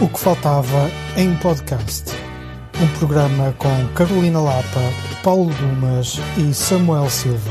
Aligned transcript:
O 0.00 0.08
que 0.08 0.20
faltava 0.20 0.90
em 1.16 1.34
podcast. 1.38 2.12
Um 2.80 2.86
programa 2.98 3.52
com 3.58 3.68
Carolina 3.94 4.40
Lapa, 4.40 4.80
Paulo 5.24 5.52
Dumas 5.54 6.20
e 6.36 6.54
Samuel 6.54 7.10
Silva. 7.10 7.50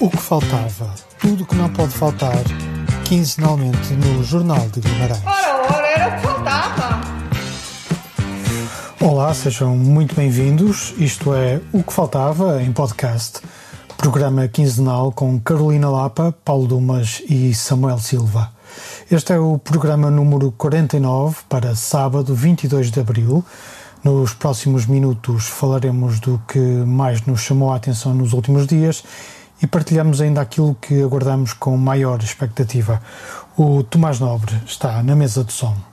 O 0.00 0.08
que 0.08 0.16
faltava. 0.16 0.94
Tudo 1.18 1.44
que 1.44 1.54
não 1.56 1.68
pode 1.68 1.92
faltar. 1.92 2.42
Quinzenalmente 3.04 3.92
no 3.92 4.24
Jornal 4.24 4.66
de 4.70 4.80
Guimarães. 4.80 5.22
Ora, 5.26 5.74
ora, 5.74 5.86
era 5.86 6.08
o 6.08 6.16
que 6.16 6.26
faltava. 6.26 7.00
Olá, 9.00 9.34
sejam 9.34 9.76
muito 9.76 10.14
bem-vindos. 10.14 10.94
Isto 10.96 11.34
é 11.34 11.60
O 11.70 11.82
que 11.82 11.92
Faltava 11.92 12.62
em 12.62 12.72
podcast. 12.72 13.40
Programa 13.98 14.48
quinzenal 14.48 15.12
com 15.12 15.38
Carolina 15.38 15.90
Lapa, 15.90 16.34
Paulo 16.44 16.66
Dumas 16.66 17.22
e 17.28 17.52
Samuel 17.52 17.98
Silva. 17.98 18.57
Este 19.10 19.32
é 19.32 19.38
o 19.38 19.58
programa 19.58 20.10
número 20.10 20.52
49 20.52 21.38
para 21.48 21.74
sábado, 21.74 22.34
22 22.34 22.90
de 22.90 23.00
abril. 23.00 23.44
Nos 24.04 24.32
próximos 24.34 24.86
minutos 24.86 25.46
falaremos 25.46 26.20
do 26.20 26.40
que 26.46 26.58
mais 26.58 27.22
nos 27.26 27.40
chamou 27.40 27.72
a 27.72 27.76
atenção 27.76 28.14
nos 28.14 28.32
últimos 28.32 28.66
dias 28.66 29.02
e 29.62 29.66
partilhamos 29.66 30.20
ainda 30.20 30.40
aquilo 30.40 30.76
que 30.80 31.02
aguardamos 31.02 31.52
com 31.52 31.76
maior 31.76 32.22
expectativa. 32.22 33.02
O 33.56 33.82
Tomás 33.82 34.20
Nobre 34.20 34.54
está 34.66 35.02
na 35.02 35.16
mesa 35.16 35.42
de 35.42 35.52
som. 35.52 35.87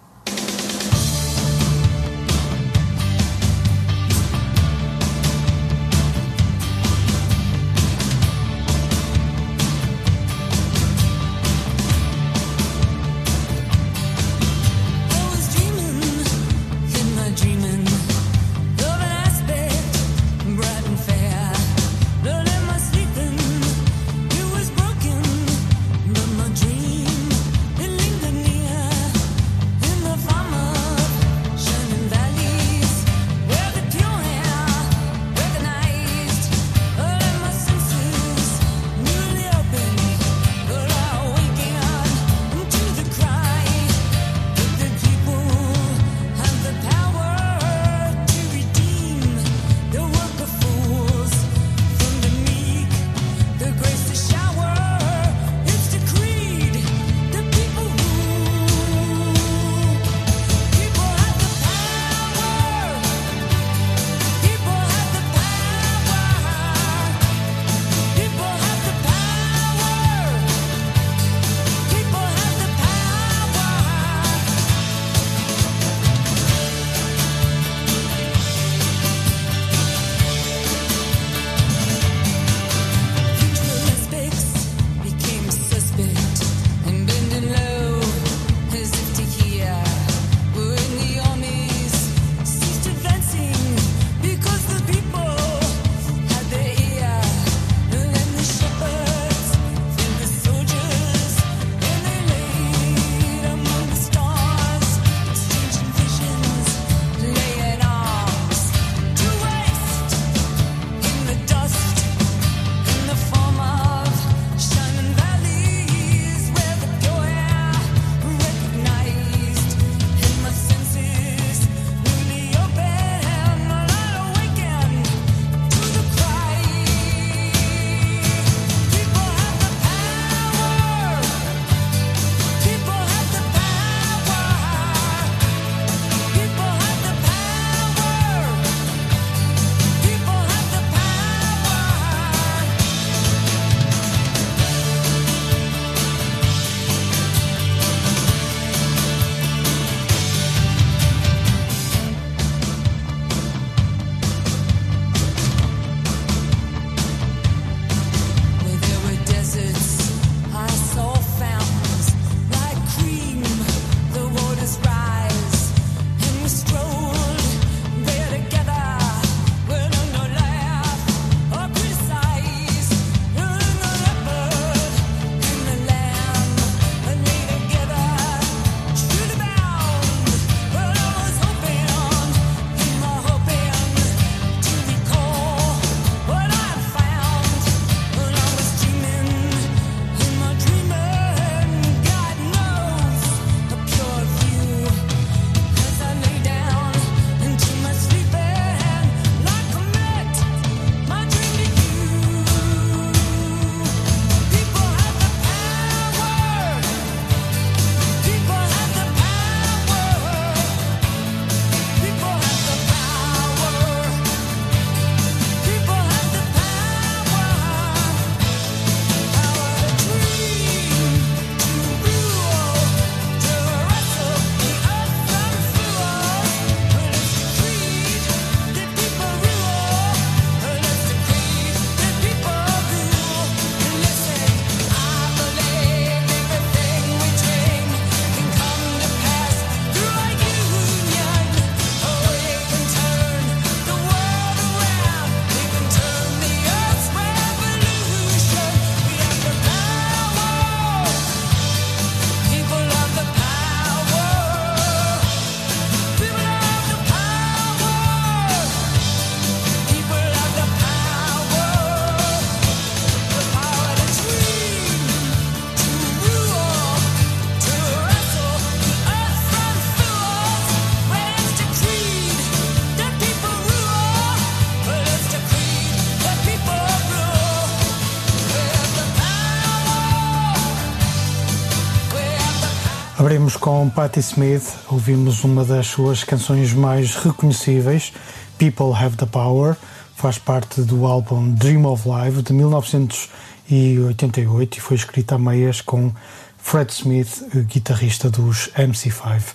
Com 283.86 283.90
Patti 283.92 284.20
Smith, 284.20 284.74
ouvimos 284.90 285.44
uma 285.44 285.64
das 285.64 285.86
suas 285.86 286.24
canções 286.24 286.74
mais 286.74 287.16
reconhecíveis, 287.16 288.12
People 288.58 288.96
Have 288.96 289.16
the 289.16 289.28
Power, 289.28 289.76
faz 290.16 290.40
parte 290.40 290.82
do 290.82 291.06
álbum 291.06 291.52
Dream 291.52 291.86
of 291.86 292.10
Life 292.10 292.42
de 292.42 292.52
1988 292.52 294.78
e 294.78 294.82
foi 294.82 294.98
escrita 294.98 295.36
a 295.36 295.38
meias 295.38 295.82
com 295.82 296.12
Fred 296.58 296.92
Smith, 296.92 297.44
guitarrista 297.68 298.28
dos 298.28 298.72
MC5. 298.76 299.54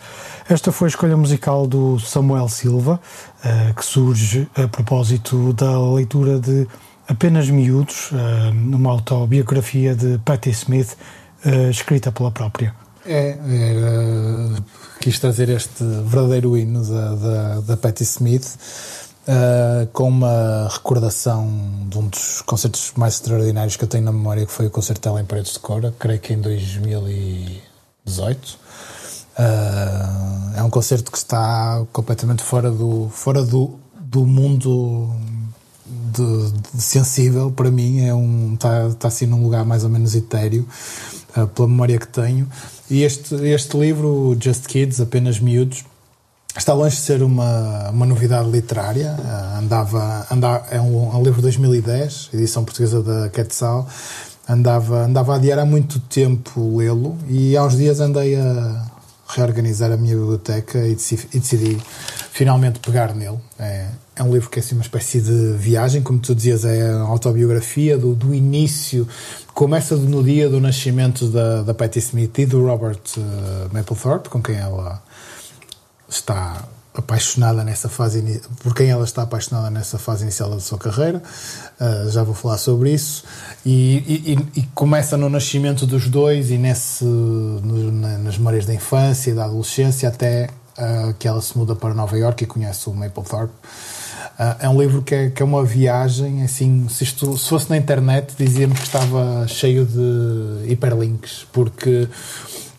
Esta 0.49 0.71
foi 0.71 0.87
a 0.87 0.91
escolha 0.91 1.17
musical 1.17 1.67
do 1.67 1.99
Samuel 1.99 2.49
Silva, 2.49 3.01
eh, 3.45 3.73
que 3.75 3.85
surge 3.85 4.47
a 4.55 4.69
propósito 4.69 5.53
da 5.55 5.77
leitura 5.93 6.39
de 6.39 6.69
Apenas 7.09 7.51
Miúdos, 7.51 8.11
eh, 8.13 8.51
uma 8.53 8.91
autobiografia 8.91 9.97
de 9.97 10.21
Patti 10.25 10.51
Smith, 10.51 10.97
eh, 11.45 11.71
escrita 11.71 12.13
pela 12.13 12.31
própria. 12.31 12.73
É, 13.07 13.31
era, 13.31 14.63
quis 15.01 15.19
trazer 15.19 15.49
este 15.49 15.83
verdadeiro 15.83 16.57
hino 16.57 16.85
da, 16.85 17.15
da, 17.15 17.61
da 17.61 17.77
Patti 17.77 18.03
Smith 18.03 18.59
uh, 19.27 19.87
com 19.93 20.09
uma 20.09 20.69
recordação 20.71 21.49
de 21.89 21.99
um 21.99 22.09
dos 22.09 22.43
concertos 22.43 22.93
mais 22.97 23.15
extraordinários 23.15 23.77
que 23.77 23.85
eu 23.85 23.89
tenho 23.89 24.05
na 24.05 24.13
memória, 24.13 24.45
que 24.45 24.53
foi 24.53 24.67
o 24.67 24.71
concerto 24.71 25.09
dela 25.09 25.21
em 25.21 25.25
Paredes 25.25 25.55
de 25.55 25.61
Cora, 25.61 25.95
creio 25.99 26.21
que 26.21 26.35
em 26.35 26.41
2018. 26.41 28.59
Uh, 29.39 30.57
é 30.57 30.63
um 30.63 30.69
concerto 30.69 31.11
que 31.11 31.17
está 31.17 31.83
completamente 31.93 32.43
fora 32.43 32.71
do, 32.71 33.09
fora 33.11 33.43
do, 33.43 33.79
do 33.99 34.27
mundo 34.27 35.09
de, 35.87 36.51
de 36.75 36.83
sensível 36.83 37.51
para 37.51 37.71
mim 37.71 38.05
é 38.05 38.13
um 38.13 38.53
está, 38.55 38.89
está 38.89 39.09
assim 39.09 39.25
num 39.27 39.43
lugar 39.43 39.65
mais 39.65 39.85
ou 39.85 39.89
menos 39.89 40.15
etéreo 40.15 40.69
uh, 41.37 41.47
pela 41.47 41.69
memória 41.69 41.99
que 41.99 42.09
tenho 42.09 42.47
e 42.91 43.05
este, 43.05 43.35
este 43.47 43.77
livro 43.77 44.37
Just 44.41 44.67
Kids, 44.67 45.01
apenas 45.01 45.39
miúdos 45.39 45.85
está 46.57 46.75
longe 46.75 46.97
de 46.97 47.03
ser 47.03 47.23
uma, 47.23 47.91
uma 47.91 48.05
novidade 48.05 48.51
literária. 48.51 49.17
Uh, 49.19 49.59
andava, 49.59 50.27
andava 50.31 50.67
é 50.71 50.81
um, 50.81 51.13
é 51.13 51.17
um 51.17 51.23
livro 51.23 51.37
de 51.37 51.43
2010 51.43 52.31
edição 52.35 52.65
portuguesa 52.65 53.03
da 53.03 53.29
Quetzal. 53.29 53.89
Andava, 54.49 55.05
andava 55.05 55.35
a 55.35 55.37
adiar 55.37 55.61
há 55.61 55.65
muito 55.65 56.01
tempo 56.01 56.77
lê-lo 56.77 57.17
e 57.29 57.57
há 57.57 57.65
uns 57.65 57.77
dias 57.77 58.01
andei 58.01 58.35
a 58.35 58.90
reorganizar 59.35 59.93
a 59.93 59.97
minha 59.97 60.17
biblioteca 60.17 60.79
e 60.87 60.95
decidi, 60.95 61.29
e 61.33 61.41
decidi 61.41 61.79
finalmente 62.33 62.79
pegar 62.81 63.15
nele. 63.15 63.39
É, 63.59 63.87
é 64.17 64.23
um 64.23 64.33
livro 64.33 64.51
que 64.51 64.59
é 64.59 64.63
assim 64.63 64.75
uma 64.75 64.83
espécie 64.83 65.21
de 65.21 65.57
viagem, 65.57 66.03
como 66.03 66.19
tu 66.19 66.35
dizias, 66.35 66.65
é 66.65 66.91
a 66.91 67.01
autobiografia 67.01 67.97
do, 67.97 68.15
do 68.15 68.35
início, 68.35 69.07
começa 69.55 69.97
no 69.97 70.23
dia 70.23 70.49
do 70.49 70.61
nascimento 70.61 71.27
da, 71.29 71.63
da 71.63 71.75
Patti 71.75 71.99
Smith 71.99 72.39
e 72.39 72.47
do 72.47 72.65
Robert 72.67 73.01
uh, 73.17 73.73
Mapplethorpe, 73.73 74.29
com 74.29 74.43
quem 74.43 74.57
ela 74.57 75.03
está 76.09 76.65
apaixonada 76.95 77.63
nessa 77.65 77.89
fase 77.89 78.41
por 78.63 78.75
quem 78.75 78.91
ela 78.91 79.05
está 79.05 79.23
apaixonada 79.23 79.71
nessa 79.71 79.99
fase 79.99 80.23
inicial 80.25 80.51
da 80.51 80.61
sua 80.61 80.79
carreira. 80.79 81.23
Uh, 81.81 82.11
já 82.11 82.23
vou 82.23 82.35
falar 82.35 82.59
sobre 82.59 82.93
isso. 82.93 83.25
E, 83.65 83.97
e- 84.55 84.61
e- 84.61 84.63
começa 84.75 85.17
no 85.17 85.29
nascimento 85.29 85.87
dos 85.87 86.09
dois 86.09 86.51
e 86.51 86.59
nesse 86.59 87.05
no- 87.05 87.93
na- 87.93 88.19
nas 88.19 88.37
memórias 88.39 88.67
da 88.67 88.75
infância 88.75 89.31
e 89.31 89.35
da 89.35 89.45
adolescência 89.45 90.09
até 90.09 90.49
uh, 90.79 91.15
que 91.19 91.29
ela 91.29 91.41
se 91.41 91.57
muda 91.57 91.75
para 91.77 91.95
Nova 91.95 92.17
York 92.19 92.43
e 92.45 92.47
conhece 92.47 92.89
o 92.89 92.95
Mapplethorpe 92.95 93.53
Uh, 94.39 94.57
é 94.61 94.69
um 94.71 94.81
livro 94.81 95.03
que 95.03 95.15
é, 95.15 95.29
que 95.31 95.43
é 95.43 95.45
uma 95.45 95.63
viagem 95.63 96.43
assim 96.43 96.87
se, 96.89 97.05
isto, 97.05 97.37
se 97.37 97.47
fosse 97.47 97.69
na 97.69 97.77
internet 97.77 98.35
dizia-me 98.39 98.73
que 98.75 98.83
estava 98.83 99.47
cheio 99.47 99.85
de 99.85 100.73
hiperlinks 100.73 101.47
porque 101.53 102.09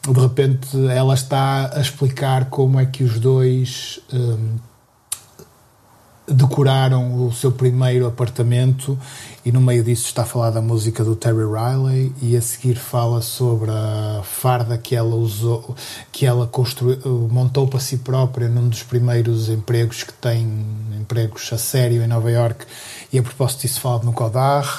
de 0.10 0.20
repente 0.20 0.68
ela 0.90 1.14
está 1.14 1.72
a 1.76 1.80
explicar 1.80 2.46
como 2.46 2.80
é 2.80 2.86
que 2.86 3.04
os 3.04 3.20
dois 3.20 4.00
um, 4.12 4.58
decoraram 6.28 7.28
o 7.28 7.32
seu 7.32 7.52
primeiro 7.52 8.08
apartamento 8.08 8.98
e 9.44 9.52
no 9.52 9.60
meio 9.60 9.84
disso 9.84 10.06
está 10.06 10.22
a 10.22 10.26
falar 10.26 10.52
da 10.52 10.62
música 10.62 11.04
do 11.04 11.16
Terry 11.16 11.46
Riley 11.46 12.14
e 12.22 12.38
a 12.38 12.42
seguir 12.42 12.76
fala 12.76 13.22
sobre 13.22 13.72
a 13.72 14.22
farda 14.24 14.78
que 14.78 14.96
ela 14.96 15.16
usou 15.16 15.76
que 16.12 16.28
ela 16.28 16.46
construiu, 16.46 17.28
montou 17.32 17.68
para 17.68 17.80
si 17.80 17.98
própria 17.98 18.48
num 18.48 18.70
dos 18.70 18.84
primeiros 18.84 19.50
empregos 19.50 20.04
que 20.04 20.14
tem 20.14 20.48
empregos 21.00 21.50
a 21.52 21.58
sério 21.58 22.04
em 22.04 22.08
Nova 22.08 22.30
York. 22.30 22.66
E 23.12 23.18
a 23.18 23.24
propósito 23.24 23.62
disso 23.62 23.82
fala 23.82 24.04
no 24.04 24.12
Godard 24.12 24.70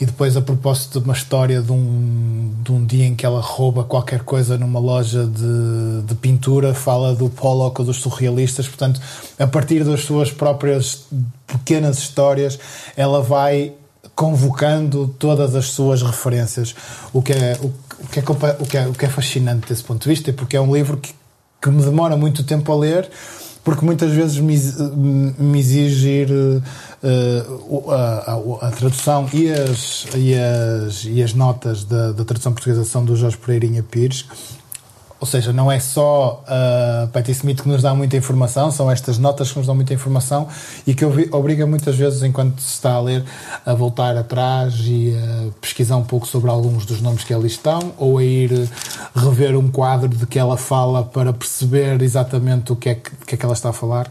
e 0.00 0.04
depois 0.04 0.36
a 0.36 0.42
propósito 0.42 0.98
de 0.98 1.04
uma 1.04 1.14
história 1.14 1.62
de 1.62 1.70
um, 1.70 2.52
de 2.62 2.72
um 2.72 2.84
dia 2.84 3.06
em 3.06 3.14
que 3.14 3.24
ela 3.24 3.40
rouba 3.40 3.84
qualquer 3.84 4.24
coisa 4.24 4.58
numa 4.58 4.80
loja 4.80 5.26
de, 5.26 6.02
de 6.02 6.14
pintura 6.16 6.74
fala 6.74 7.14
do 7.14 7.30
Pollock 7.30 7.84
dos 7.84 7.98
surrealistas. 7.98 8.66
Portanto 8.66 9.00
a 9.38 9.46
partir 9.46 9.84
das 9.84 10.00
suas 10.00 10.32
próprias 10.32 11.06
pequenas 11.46 11.98
histórias 11.98 12.58
ela 12.96 13.22
vai 13.22 13.74
convocando 14.18 15.14
todas 15.16 15.54
as 15.54 15.66
suas 15.66 16.02
referências 16.02 16.74
o 17.12 17.22
que 17.22 17.32
é, 17.32 17.56
o, 17.62 17.66
o 18.02 18.08
que 18.10 18.18
é, 18.18 18.22
o 18.58 18.66
que 18.66 18.76
é, 18.76 18.86
o 18.88 18.92
que 18.92 19.04
é 19.04 19.08
fascinante 19.08 19.68
desse 19.68 19.84
ponto 19.84 20.02
de 20.02 20.08
vista 20.08 20.32
porque 20.32 20.56
é 20.56 20.60
um 20.60 20.74
livro 20.74 20.96
que, 20.96 21.14
que 21.62 21.70
me 21.70 21.80
demora 21.84 22.16
muito 22.16 22.42
tempo 22.42 22.72
a 22.72 22.76
ler 22.76 23.08
porque 23.62 23.84
muitas 23.84 24.10
vezes 24.10 24.38
me, 24.38 24.56
me 25.38 25.60
exige 25.60 26.08
ir 26.08 26.30
o- 27.68 27.90
a, 27.92 28.32
a- 28.32 28.66
a 28.68 28.70
tradução 28.72 29.28
e 29.32 29.50
as, 29.52 30.06
e 30.16 30.34
as, 30.34 31.04
e 31.04 31.22
as 31.22 31.32
notas 31.34 31.84
da, 31.84 32.10
da 32.10 32.24
tradução 32.24 32.52
portuguesa 32.52 32.84
são 32.84 33.04
do 33.04 33.14
Jorge 33.14 33.36
Pereirinha 33.36 33.84
Pires 33.84 34.24
ou 35.20 35.26
seja, 35.26 35.52
não 35.52 35.70
é 35.70 35.80
só 35.80 36.44
a 36.46 37.08
Patti 37.08 37.32
Smith 37.32 37.60
que 37.62 37.68
nos 37.68 37.82
dá 37.82 37.92
muita 37.94 38.16
informação, 38.16 38.70
são 38.70 38.90
estas 38.90 39.18
notas 39.18 39.50
que 39.50 39.58
nos 39.58 39.66
dão 39.66 39.74
muita 39.74 39.92
informação 39.92 40.46
e 40.86 40.94
que 40.94 41.04
obri- 41.04 41.28
obriga 41.32 41.66
muitas 41.66 41.96
vezes, 41.96 42.22
enquanto 42.22 42.60
se 42.60 42.74
está 42.74 42.92
a 42.92 43.00
ler, 43.00 43.24
a 43.66 43.74
voltar 43.74 44.16
atrás 44.16 44.74
e 44.84 45.12
a 45.16 45.50
pesquisar 45.60 45.96
um 45.96 46.04
pouco 46.04 46.26
sobre 46.26 46.50
alguns 46.50 46.86
dos 46.86 47.00
nomes 47.00 47.24
que 47.24 47.34
ali 47.34 47.48
estão, 47.48 47.92
ou 47.98 48.18
a 48.18 48.22
ir 48.24 48.68
rever 49.14 49.56
um 49.56 49.68
quadro 49.68 50.08
de 50.08 50.26
que 50.26 50.38
ela 50.38 50.56
fala 50.56 51.02
para 51.02 51.32
perceber 51.32 52.00
exatamente 52.02 52.72
o 52.72 52.76
que 52.76 52.90
é 52.90 52.94
que, 52.94 53.10
que, 53.26 53.34
é 53.34 53.38
que 53.38 53.44
ela 53.44 53.54
está 53.54 53.70
a 53.70 53.72
falar. 53.72 54.08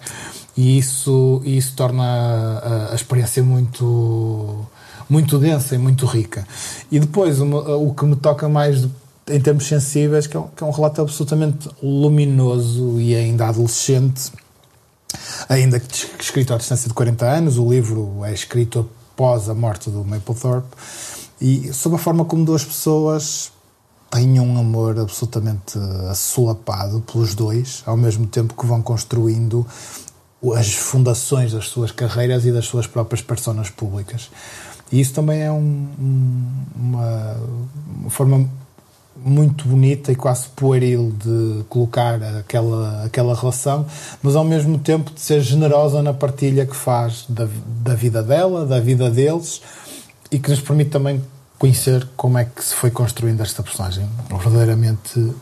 E 0.57 0.77
isso, 0.77 1.41
isso 1.45 1.73
torna 1.75 2.03
a, 2.03 2.91
a 2.91 2.95
experiência 2.95 3.43
muito 3.43 4.65
muito 5.09 5.37
densa 5.39 5.73
e 5.75 5.77
muito 5.77 6.05
rica. 6.05 6.45
E 6.91 6.99
depois, 6.99 7.39
uma- 7.39 7.75
o 7.77 7.93
que 7.93 8.03
me 8.05 8.15
toca 8.17 8.49
mais 8.49 8.81
de- 8.81 8.89
em 9.29 9.39
termos 9.41 9.67
sensíveis, 9.67 10.27
que 10.27 10.37
é, 10.37 10.39
um, 10.39 10.47
que 10.47 10.63
é 10.63 10.65
um 10.67 10.71
relato 10.71 11.01
absolutamente 11.01 11.69
luminoso 11.83 12.99
e 12.99 13.15
ainda 13.15 13.47
adolescente, 13.47 14.31
ainda 15.49 15.79
que 15.79 16.07
escrito 16.19 16.53
à 16.53 16.57
distância 16.57 16.87
de 16.87 16.93
40 16.93 17.25
anos, 17.25 17.57
o 17.57 17.69
livro 17.69 18.23
é 18.23 18.33
escrito 18.33 18.89
após 19.13 19.49
a 19.49 19.53
morte 19.53 19.89
do 19.89 20.03
Mapplethorpe, 20.03 20.67
e 21.41 21.71
sobre 21.73 21.97
a 21.97 22.01
forma 22.01 22.25
como 22.25 22.45
duas 22.45 22.63
pessoas 22.63 23.51
têm 24.09 24.39
um 24.39 24.57
amor 24.57 24.97
absolutamente 24.97 25.77
assolapado 26.09 27.01
pelos 27.01 27.35
dois, 27.35 27.83
ao 27.85 27.97
mesmo 27.97 28.25
tempo 28.25 28.53
que 28.53 28.65
vão 28.65 28.81
construindo 28.81 29.65
as 30.55 30.73
fundações 30.73 31.51
das 31.51 31.67
suas 31.67 31.91
carreiras 31.91 32.45
e 32.45 32.51
das 32.51 32.65
suas 32.65 32.87
próprias 32.87 33.21
personas 33.21 33.69
públicas. 33.69 34.29
E 34.91 35.01
isso 35.01 35.13
também 35.13 35.41
é 35.41 35.51
um- 35.51 35.87
uma, 36.75 37.35
uma 37.99 38.09
forma 38.09 38.49
muito 39.27 39.67
bonita 39.67 40.11
e 40.11 40.15
quase 40.15 40.47
pueril 40.55 41.13
de 41.23 41.63
colocar 41.69 42.21
aquela, 42.23 43.03
aquela 43.03 43.35
relação, 43.35 43.85
mas 44.23 44.35
ao 44.35 44.43
mesmo 44.43 44.77
tempo 44.79 45.11
de 45.13 45.19
ser 45.21 45.41
generosa 45.41 46.01
na 46.01 46.13
partilha 46.13 46.65
que 46.65 46.75
faz 46.75 47.25
da, 47.27 47.47
da 47.83 47.93
vida 47.93 48.23
dela, 48.23 48.65
da 48.65 48.79
vida 48.79 49.09
deles 49.11 49.61
e 50.31 50.39
que 50.39 50.49
nos 50.49 50.61
permite 50.61 50.89
também 50.91 51.21
conhecer 51.59 52.07
como 52.15 52.37
é 52.37 52.45
que 52.45 52.63
se 52.63 52.73
foi 52.73 52.89
construindo 52.91 53.41
esta 53.41 53.61
personagem 53.63 54.07
verdadeiramente 54.29 55.33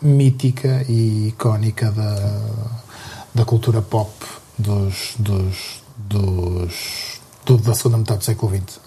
mítica 0.00 0.84
e 0.88 1.28
icónica 1.28 1.90
da, 1.92 2.40
da 3.34 3.44
cultura 3.44 3.80
pop 3.82 4.10
dos, 4.58 5.14
dos, 5.18 5.82
dos, 5.96 7.20
do- 7.46 7.58
da 7.58 7.74
segunda 7.74 7.98
metade 7.98 8.18
do 8.20 8.24
século 8.24 8.52
XX. 8.56 8.81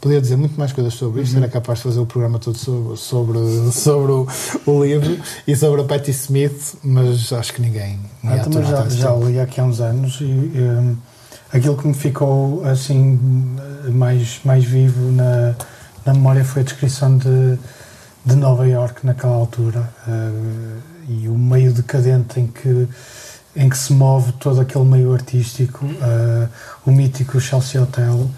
Podia 0.00 0.20
dizer 0.20 0.36
muito 0.36 0.58
mais 0.58 0.72
coisas 0.72 0.94
sobre 0.94 1.20
isto, 1.20 1.36
era 1.36 1.46
capaz 1.46 1.78
de 1.78 1.84
fazer 1.84 2.00
o 2.00 2.06
programa 2.06 2.38
todo 2.38 2.56
sobre, 2.56 2.96
sobre, 2.96 3.38
sobre 3.70 4.12
o, 4.12 4.26
o 4.64 4.84
livro 4.84 5.20
e 5.46 5.54
sobre 5.54 5.82
a 5.82 5.84
Patti 5.84 6.10
Smith, 6.10 6.76
mas 6.82 7.30
acho 7.32 7.52
que 7.52 7.60
ninguém. 7.60 8.00
Ah, 8.24 8.38
também 8.38 8.64
já, 8.64 8.88
já 8.88 9.14
li 9.14 9.38
aqui 9.38 9.60
há 9.60 9.64
uns 9.64 9.78
anos 9.78 10.18
e 10.22 10.24
hum, 10.24 10.96
aquilo 11.52 11.76
que 11.76 11.86
me 11.86 11.92
ficou 11.92 12.64
assim 12.64 13.18
mais, 13.92 14.40
mais 14.42 14.64
vivo 14.64 15.12
na, 15.12 15.54
na 16.06 16.14
memória 16.14 16.44
foi 16.44 16.62
a 16.62 16.64
descrição 16.64 17.18
de, 17.18 17.58
de 18.24 18.36
Nova 18.36 18.66
York 18.66 19.04
naquela 19.04 19.34
altura 19.34 19.88
eh, 20.08 20.78
e 21.08 21.28
o 21.28 21.36
meio 21.36 21.72
decadente 21.72 22.40
em 22.40 22.46
que, 22.46 22.88
em 23.54 23.68
que 23.68 23.76
se 23.76 23.92
move 23.92 24.32
todo 24.32 24.60
aquele 24.60 24.84
meio 24.84 25.12
artístico, 25.12 25.84
eh, 25.84 26.48
o 26.86 26.90
mítico 26.90 27.40
Chelsea 27.40 27.82
Hotel, 27.82 28.30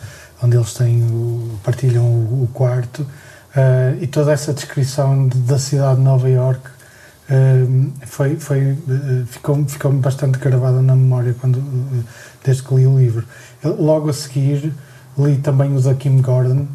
onde 0.43 0.57
eles 0.57 0.75
têm 0.75 1.03
o- 1.05 1.59
partilham 1.63 2.05
o, 2.05 2.45
o 2.45 2.49
quarto, 2.53 3.07
eh, 3.55 3.97
e 4.01 4.07
toda 4.07 4.33
essa 4.33 4.53
descrição 4.53 5.29
de- 5.29 5.39
da 5.39 5.59
cidade 5.59 5.97
de 5.97 6.03
Nova 6.03 6.29
York 6.29 6.61
Um, 7.31 7.93
foi, 8.05 8.37
foi, 8.37 8.73
uh, 8.73 9.25
ficou, 9.27 9.65
ficou 9.67 9.91
bastante 9.93 10.39
gravada 10.39 10.83
na 10.83 10.95
memória 10.95 11.35
quando, 11.41 11.57
uh, 11.61 12.05
desde 12.45 12.63
que 12.65 12.75
li 12.75 12.87
o 12.87 12.99
livro. 12.99 13.25
Logo 13.65 14.11
a 14.11 14.13
seguir 14.13 14.75
li 15.17 15.37
também 15.39 15.75
o 15.75 15.81
da 15.81 15.95
Kim 15.95 16.21
Gordon, 16.21 16.67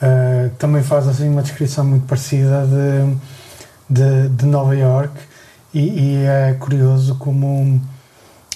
uh, 0.00 0.48
que 0.50 0.56
também 0.56 0.82
faz 0.82 1.06
assim 1.08 1.28
uma 1.28 1.42
descrição 1.42 1.84
muito 1.84 2.06
parecida 2.06 2.64
de, 2.66 3.16
de, 3.90 4.28
de 4.30 4.46
Nova 4.46 4.74
York 4.74 5.12
e, 5.74 5.80
e 5.80 6.24
é 6.24 6.54
curioso 6.58 7.16
como 7.16 7.78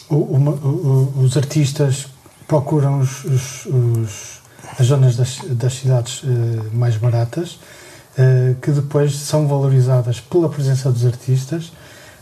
o, 0.09 1.13
os 1.19 1.37
artistas 1.37 2.07
procuram 2.47 3.01
os, 3.01 3.25
os, 3.25 3.67
os, 3.67 4.42
as 4.79 4.87
zonas 4.87 5.17
das, 5.17 5.39
das 5.51 5.75
cidades 5.75 6.23
mais 6.73 6.97
baratas 6.97 7.59
Uh, 8.13 8.55
que 8.61 8.71
depois 8.71 9.17
são 9.17 9.49
valorizadas 9.49 10.21
pela 10.21 10.47
presença 10.47 10.93
dos 10.93 11.07
artistas 11.07 11.69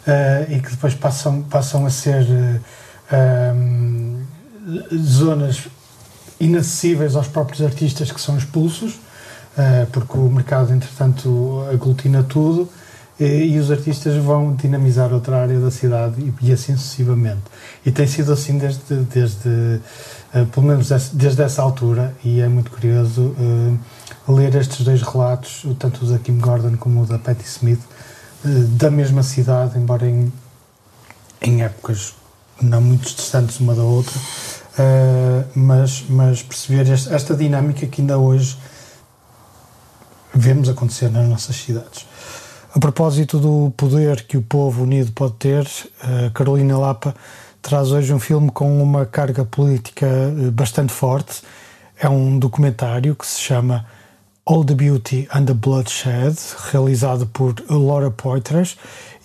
uh, 0.07 0.49
e 0.49 0.61
que 0.61 0.71
depois 0.71 0.95
passam, 0.95 1.42
passam 1.42 1.85
a 1.85 1.90
ser 1.90 2.25
zonas 4.95 5.66
inacessíveis 6.38 7.16
aos 7.16 7.26
próprios 7.26 7.61
artistas 7.61 8.12
que 8.12 8.21
são 8.21 8.38
expulsos, 8.38 9.00
porque 9.90 10.16
o 10.16 10.30
mercado, 10.30 10.73
entretanto, 10.73 11.66
aglutina 11.73 12.23
tudo 12.23 12.69
e, 13.19 13.59
os 13.59 13.71
artistas 13.71 14.16
vão 14.16 14.54
dinamizar 14.54 15.12
outra 15.12 15.42
área 15.42 15.59
da 15.59 15.71
cidade 15.71 16.33
e 16.40 16.52
assim 16.52 16.76
sucessivamente. 16.76 17.42
E 17.85 17.90
tem 17.90 18.07
sido 18.07 18.33
assim 18.33 18.57
desde, 18.59 18.95
desde 19.12 19.80
pelo 20.53 20.67
menos 20.67 20.89
desde 21.13 21.43
essa 21.43 21.61
altura, 21.63 22.15
e 22.25 22.41
é 22.41 22.49
muito 22.49 22.71
curioso 22.71 23.35
ler 24.29 24.55
estes 24.55 24.85
dois 24.85 25.03
relatos, 25.03 25.67
tanto 25.79 26.05
o 26.05 26.09
da 26.09 26.19
Kim 26.19 26.39
Gordon 26.39 26.77
como 26.77 27.03
o 27.03 27.07
da 27.07 27.19
Patti 27.19 27.45
Smith, 27.45 27.81
eh, 28.45 28.49
da 28.71 28.91
mesma 28.91 29.23
cidade, 29.23 29.79
embora 29.79 30.09
em, 30.09 30.33
em 31.43 31.63
épocas 31.63 32.15
não 32.61 32.81
muito 32.81 33.05
distantes 33.05 33.59
uma 33.61 33.75
da 33.75 33.83
outra, 33.83 34.17
uh, 34.19 35.49
mas, 35.55 36.05
mas 36.09 36.43
perceber 36.43 36.91
este, 36.93 37.13
esta 37.13 37.35
dinâmica 37.35 37.87
que 37.87 38.03
ainda 38.03 38.19
hoje 38.19 38.59
vemos 40.35 40.69
acontecer 40.69 41.11
nas 41.11 41.27
nossas 41.27 41.57
cidades. 41.57 42.07
A 42.75 42.79
propósito 42.79 43.39
do 43.39 43.73
poder 43.77 44.25
que 44.25 44.37
o 44.37 44.43
povo 44.43 44.83
unido 44.83 45.11
pode 45.13 45.35
ter, 45.35 45.65
uh, 45.65 46.31
Carolina 46.33 46.79
Lapa 46.79 47.15
traz 47.62 47.93
hoje 47.93 48.12
um 48.12 48.19
filme 48.19 48.50
com 48.50 48.83
uma 48.83 49.07
carga 49.07 49.45
política 49.45 50.07
bastante 50.52 50.93
forte. 50.93 51.43
É 51.99 52.09
um 52.09 52.38
documentário 52.38 53.14
que 53.14 53.26
se 53.26 53.40
chama 53.40 53.85
All 54.47 54.64
the 54.64 54.75
Beauty 54.75 55.29
and 55.33 55.45
the 55.45 55.55
Bloodshed, 55.55 56.37
realizado 56.73 57.26
por 57.26 57.55
Laura 57.69 58.11
Poitras 58.11 58.76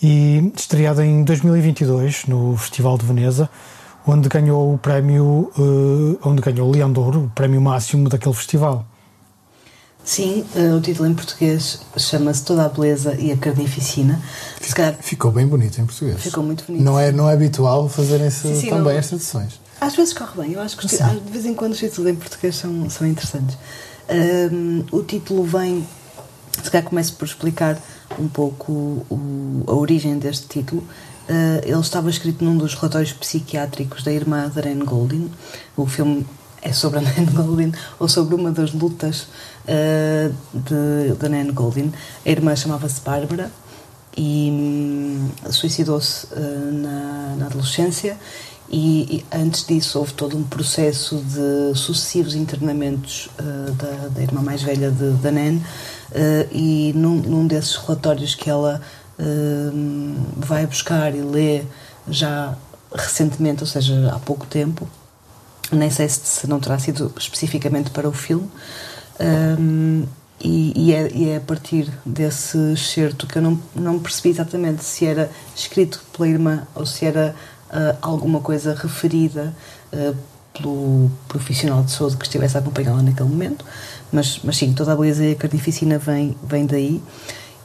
e 0.01 0.51
estreado 0.55 1.01
em 1.01 1.23
2022 1.23 2.25
no 2.27 2.55
Festival 2.57 2.97
de 2.97 3.05
Veneza, 3.05 3.49
onde 4.05 4.29
ganhou 4.29 4.73
o 4.73 4.77
prémio, 4.77 5.51
uh, 5.57 6.19
onde 6.23 6.41
ganhou 6.41 6.67
o 6.67 6.71
Leão 6.71 6.91
o 6.91 7.31
prémio 7.33 7.61
máximo 7.61 8.09
daquele 8.09 8.35
festival. 8.35 8.85
Sim, 10.05 10.45
uh, 10.55 10.77
o 10.77 10.81
título 10.81 11.09
em 11.09 11.15
português 11.15 11.79
chama-se 11.97 12.43
Toda 12.43 12.63
a 12.63 12.69
Beleza 12.69 13.15
e 13.15 13.31
a 13.31 13.37
Carnificina. 13.37 14.21
Calhar... 14.75 14.95
Ficou 15.01 15.31
bem 15.31 15.47
bonito 15.47 15.81
em 15.81 15.85
português. 15.85 16.21
Ficou 16.21 16.43
muito 16.43 16.63
bonito. 16.65 16.83
Não 16.83 16.99
é, 16.99 17.11
não 17.11 17.27
é 17.27 17.33
habitual 17.33 17.89
fazerem-se 17.89 18.67
tão 18.69 18.79
não... 18.79 18.89
as 18.89 19.07
traduções. 19.07 19.59
Às 19.81 19.95
vezes 19.95 20.13
corre 20.13 20.43
bem, 20.43 20.53
eu 20.53 20.61
acho 20.61 20.77
que 20.77 20.87
de 20.87 21.31
vez 21.31 21.45
em 21.45 21.53
quando 21.55 21.73
os 21.73 21.79
títulos 21.79 22.09
em 22.09 22.15
português 22.15 22.55
são, 22.55 22.89
são 22.89 23.05
interessantes. 23.07 23.57
Um, 24.07 24.83
o 24.91 25.01
título 25.01 25.43
vem, 25.43 25.85
se 26.63 26.69
calhar 26.69 26.87
começo 26.87 27.13
por 27.13 27.25
explicar 27.25 27.77
um 28.19 28.27
pouco 28.27 28.71
o, 29.09 29.63
a 29.67 29.73
origem 29.73 30.17
deste 30.19 30.47
título. 30.47 30.81
Uh, 31.27 31.61
ele 31.63 31.79
estava 31.79 32.09
escrito 32.09 32.45
num 32.45 32.55
dos 32.55 32.75
relatórios 32.75 33.11
psiquiátricos 33.11 34.03
da 34.03 34.11
irmã 34.11 34.51
Anne 34.55 34.85
Goldin. 34.85 35.31
O 35.75 35.87
filme 35.87 36.25
é 36.61 36.71
sobre 36.71 36.99
a 36.99 37.01
Nan 37.05 37.25
Goldin 37.33 37.71
ou 37.99 38.07
sobre 38.07 38.35
uma 38.35 38.51
das 38.51 38.71
lutas 38.73 39.27
uh, 39.67 40.33
de, 40.53 41.13
da 41.17 41.29
Nan 41.29 41.53
Goldin. 41.53 41.91
A 42.25 42.29
irmã 42.29 42.55
chamava-se 42.55 43.01
Bárbara 43.01 43.51
e 44.17 44.49
um, 44.51 45.51
suicidou-se 45.51 46.27
uh, 46.27 46.71
na, 46.71 47.35
na 47.37 47.45
adolescência 47.47 48.17
e, 48.69 49.17
e, 49.17 49.25
antes 49.31 49.65
disso 49.65 49.99
houve 49.99 50.13
todo 50.13 50.35
um 50.35 50.43
processo 50.43 51.17
de 51.17 51.77
sucessivos 51.77 52.33
internamentos 52.33 53.29
uh, 53.39 53.71
da, 53.73 54.07
da, 54.07 54.21
irmã 54.21 54.41
mais 54.41 54.63
velha 54.63 54.89
de, 54.89 55.11
da 55.11 55.31
Nan 55.31 55.59
e 56.51 56.93
num, 56.95 57.15
num, 57.15 57.45
desses 57.45 57.75
relatórios 57.75 58.33
que 58.33 58.49
ela 58.49 58.81
uh, 59.19 60.15
vai 60.37 60.65
buscar 60.65 61.13
e 61.13 61.21
lê 61.21 61.63
já 62.07 62.55
recentemente, 62.93 63.61
ou 63.61 63.67
seja, 63.67 64.11
há 64.13 64.19
pouco 64.19 64.45
tempo, 64.45 64.87
nem 65.71 65.89
sei 65.89 66.07
se 66.07 66.47
não 66.47 66.59
terá 66.59 66.79
sido 66.79 67.11
especificamente 67.17 67.89
para 67.89 68.07
o 68.07 68.13
filme, 68.13 68.49
um, 69.19 70.05
e, 70.41 70.73
e, 70.75 70.93
é, 70.93 71.11
e, 71.13 71.29
é, 71.29 71.37
a 71.37 71.41
partir 71.41 71.89
desse 72.05 72.57
excerto 72.73 73.25
que 73.25 73.37
eu 73.37 73.41
não, 73.41 73.59
não 73.73 73.99
percebi 73.99 74.29
exatamente 74.29 74.83
se 74.83 75.05
era 75.05 75.29
escrito 75.55 76.03
pela 76.11 76.27
irmã 76.27 76.67
ou 76.75 76.85
se 76.85 77.05
era 77.05 77.33
uh, 77.69 77.97
alguma 78.01 78.41
coisa 78.41 78.75
referida 78.75 79.53
uh, 79.93 80.15
pelo 80.53 81.09
profissional 81.27 81.83
de 81.83 81.91
saúde 81.91 82.17
que 82.17 82.25
estivesse 82.25 82.57
a 82.57 82.59
acompanhá-la 82.59 83.01
naquele 83.01 83.29
momento, 83.29 83.65
mas, 84.11 84.39
mas 84.43 84.57
sim, 84.57 84.73
toda 84.73 84.93
a 84.93 84.95
beleza 84.95 85.23
e 85.25 85.31
a 85.31 85.35
carnificina 85.35 85.97
vem, 85.97 86.35
vem 86.43 86.65
daí. 86.65 87.01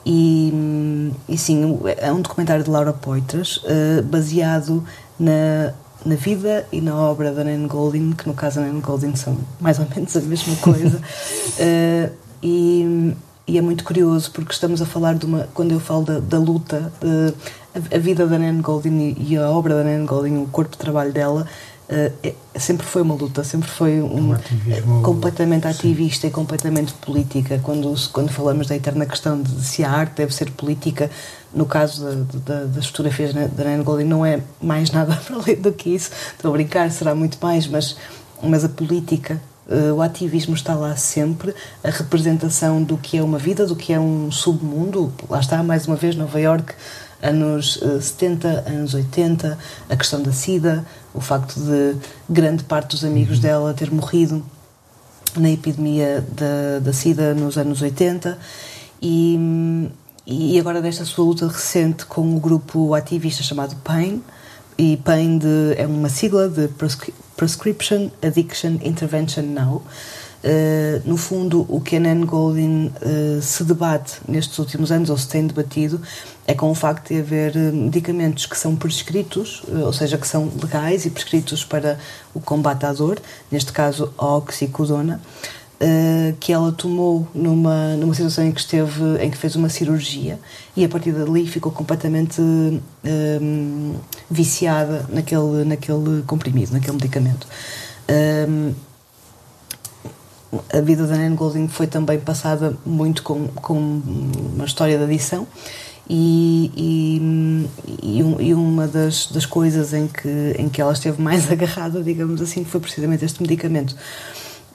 E, 0.05 1.13
e 1.29 1.37
sim, 1.37 1.79
é 1.99 2.11
um 2.11 2.23
documentário 2.23 2.65
de 2.65 2.71
Laura 2.71 2.93
Poitras, 2.93 3.59
uh, 3.59 4.03
baseado 4.05 4.85
na, 5.19 5.75
na 6.05 6.15
vida 6.15 6.67
e 6.73 6.81
na 6.81 6.97
obra 6.97 7.33
da 7.33 7.45
Nan 7.45 7.67
Goldin, 7.67 8.13
que 8.13 8.27
no 8.27 8.35
caso 8.35 8.61
a 8.61 8.63
Nan 8.63 8.81
Goldin 8.81 9.15
são 9.17 9.37
mais 9.61 9.79
ou 9.79 9.87
menos 9.95 10.17
a 10.17 10.21
mesma 10.21 10.57
coisa. 10.57 10.99
uh, 10.99 12.13
e, 12.43 13.15
e, 13.47 13.59
é 13.59 13.61
muito 13.61 13.85
curioso 13.85 14.31
porque 14.33 14.53
estamos 14.53 14.81
a 14.81 14.87
falar 14.87 15.15
de 15.15 15.27
uma. 15.27 15.49
Quando 15.55 15.73
eu 15.73 15.81
falo 15.81 16.05
da, 16.05 16.19
da 16.19 16.39
luta, 16.39 16.93
uh, 17.03 17.35
a, 17.75 17.97
a, 17.97 17.99
vida 17.99 18.27
da 18.27 18.39
Nan 18.39 18.61
Goldin 18.61 19.15
e, 19.19 19.33
e 19.33 19.37
a 19.37 19.51
obra 19.51 19.75
da 19.75 19.85
Nan 19.85 20.07
Goldin, 20.07 20.39
o 20.39 20.47
corpo 20.47 20.73
de 20.73 20.79
trabalho 20.79 21.13
dela, 21.13 21.47
Uh, 21.91 22.13
é, 22.23 22.35
sempre 22.57 22.87
foi 22.87 23.03
uma 23.03 23.17
luta, 23.17 23.43
sempre 23.43 23.69
foi 23.69 24.01
um, 24.01 24.33
um 24.33 25.03
completamente 25.03 25.67
ativista 25.67 26.21
sim. 26.21 26.29
e 26.29 26.31
completamente 26.31 26.93
política. 26.93 27.59
Quando, 27.65 27.93
quando 28.13 28.31
falamos 28.31 28.69
da 28.69 28.77
eterna 28.77 29.05
questão 29.05 29.43
de 29.43 29.65
se 29.65 29.83
a 29.83 29.91
arte 29.91 30.19
deve 30.19 30.33
ser 30.33 30.53
política, 30.53 31.11
no 31.53 31.67
caso 31.67 32.05
da, 32.05 32.39
da, 32.55 32.65
das 32.65 32.87
fotografias 32.87 33.35
da 33.35 33.65
Nan 33.65 33.83
Goldin, 33.83 34.05
não 34.05 34.25
é 34.25 34.41
mais 34.61 34.91
nada 34.91 35.17
para 35.27 35.37
além 35.37 35.57
do 35.57 35.73
que 35.73 35.95
isso. 35.95 36.11
Estou 36.33 36.51
a 36.51 36.53
brincar, 36.53 36.91
será 36.91 37.15
muito 37.15 37.39
mais, 37.41 37.67
mas, 37.67 37.97
mas 38.43 38.65
a 38.65 38.69
política. 38.69 39.41
Uh, 39.67 39.95
o 39.95 40.03
ativismo 40.03 40.53
está 40.53 40.75
lá 40.75 40.97
sempre, 40.97 41.55
a 41.85 41.91
representação 41.91 42.83
do 42.83 42.97
que 42.97 43.19
é 43.19 43.23
uma 43.23 43.39
vida, 43.39 43.65
do 43.65 43.77
que 43.77 43.93
é 43.93 44.01
um 44.01 44.29
submundo. 44.29 45.13
Lá 45.29 45.39
está, 45.39 45.63
mais 45.63 45.87
uma 45.87 45.95
vez, 45.95 46.17
Nova 46.17 46.41
York, 46.41 46.75
anos 47.23 47.77
uh, 47.77 48.01
70, 48.01 48.49
anos 48.67 48.95
80, 48.95 49.57
a 49.89 49.97
questão 49.97 50.21
da 50.23 50.33
SIDA, 50.33 50.85
o 51.15 51.21
facto 51.21 51.61
de 51.61 51.95
grande 52.29 52.65
parte 52.65 52.97
dos 52.97 53.05
amigos 53.05 53.37
uhum. 53.37 53.43
dela 53.43 53.75
ter 53.75 53.93
morrido 53.93 54.45
na 55.37 55.51
epidemia 55.51 56.25
da, 56.33 56.81
da 56.81 56.93
SIDA 56.93 57.33
nos 57.35 57.57
anos 57.57 57.81
80 57.81 58.37
e, 59.01 59.89
e 60.31 60.61
agora 60.61 60.81
desta 60.81 61.05
sua 61.05 61.25
luta 61.25 61.49
recente 61.49 62.07
com 62.07 62.37
o 62.37 62.39
grupo 62.39 62.95
ativista 62.95 63.43
chamado 63.43 63.75
PAIN 63.83 64.23
e 64.79 64.97
PAIN 64.99 65.39
de, 65.39 65.75
é 65.77 65.85
uma 65.85 66.09
sigla 66.09 66.49
de 66.49 66.69
Prescription 67.37 68.11
Addiction 68.23 68.79
Intervention 68.81 69.43
Now 69.43 69.83
Uh, 70.43 71.07
no 71.07 71.19
fundo, 71.19 71.67
o 71.69 71.83
que 71.83 71.97
a 71.97 72.01
Nan 72.01 72.25
Goldin 72.25 72.87
uh, 72.87 73.43
se 73.43 73.63
debate 73.63 74.15
nestes 74.27 74.59
últimos 74.59 74.91
anos, 74.91 75.11
ou 75.11 75.19
se 75.19 75.29
tem 75.29 75.47
debatido, 75.47 76.01
é 76.47 76.55
com 76.55 76.71
o 76.71 76.75
facto 76.75 77.09
de 77.09 77.21
haver 77.21 77.55
uh, 77.55 77.77
medicamentos 77.77 78.47
que 78.47 78.57
são 78.57 78.75
prescritos, 78.75 79.63
ou 79.69 79.93
seja, 79.93 80.17
que 80.17 80.27
são 80.27 80.51
legais 80.63 81.05
e 81.05 81.11
prescritos 81.11 81.63
para 81.63 81.99
o 82.33 82.41
combate 82.41 82.87
à 82.87 82.93
dor, 82.95 83.21
neste 83.53 83.71
caso 83.71 84.15
a 84.17 84.37
oxicodona, 84.37 85.21
que 86.39 86.53
ela 86.53 86.71
tomou 86.73 87.27
numa, 87.35 87.97
numa 87.97 88.15
situação 88.15 88.45
em 88.45 88.53
que 88.53 88.61
esteve, 88.61 89.03
em 89.21 89.31
que 89.31 89.37
fez 89.37 89.57
uma 89.57 89.71
cirurgia 89.71 90.39
e 90.77 90.85
a 90.85 90.89
partir 90.89 91.13
dali 91.13 91.47
ficou 91.47 91.73
completamente 91.73 92.43
viciada 94.31 95.07
naquele, 95.09 95.65
naquele 95.65 96.23
comprimido, 96.27 96.73
naquele 96.73 96.93
medicamento 96.93 97.47
a 100.73 100.81
vida 100.81 101.07
da 101.07 101.17
Nan 101.17 101.35
Golding 101.35 101.69
foi 101.69 101.87
também 101.87 102.19
passada 102.19 102.77
muito 102.85 103.23
com, 103.23 103.47
com 103.49 104.03
uma 104.55 104.65
história 104.65 104.99
de 104.99 105.05
adição 105.05 105.47
e, 106.09 106.73
e, 108.03 108.49
e, 108.49 108.55
uma 108.55 108.89
das, 108.89 109.27
das 109.27 109.47
coisas 109.47 109.95
em 109.95 110.09
que, 110.09 110.57
em 110.59 110.69
que 110.69 110.81
ela 110.81 110.93
esteve 110.93 111.23
mais 111.23 111.51
agarrada, 111.53 112.03
digamos 112.03 112.43
assim, 112.43 112.65
foi 112.65 112.81
precisamente 112.81 113.25
este 113.25 113.41
medicamento. 113.41 113.95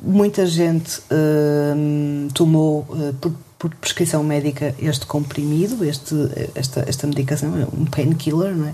Muita 0.05 0.45
gente 0.45 0.99
uh, 0.99 2.31
tomou 2.33 2.81
uh, 2.89 3.13
por, 3.19 3.33
por 3.57 3.73
prescrição 3.75 4.23
médica 4.23 4.75
este 4.77 5.05
comprimido, 5.07 5.83
este, 5.83 6.15
esta, 6.53 6.85
esta 6.87 7.07
medicação, 7.07 7.57
é 7.57 7.65
um 7.75 7.85
painkiller, 7.85 8.55
não 8.55 8.67
é? 8.67 8.73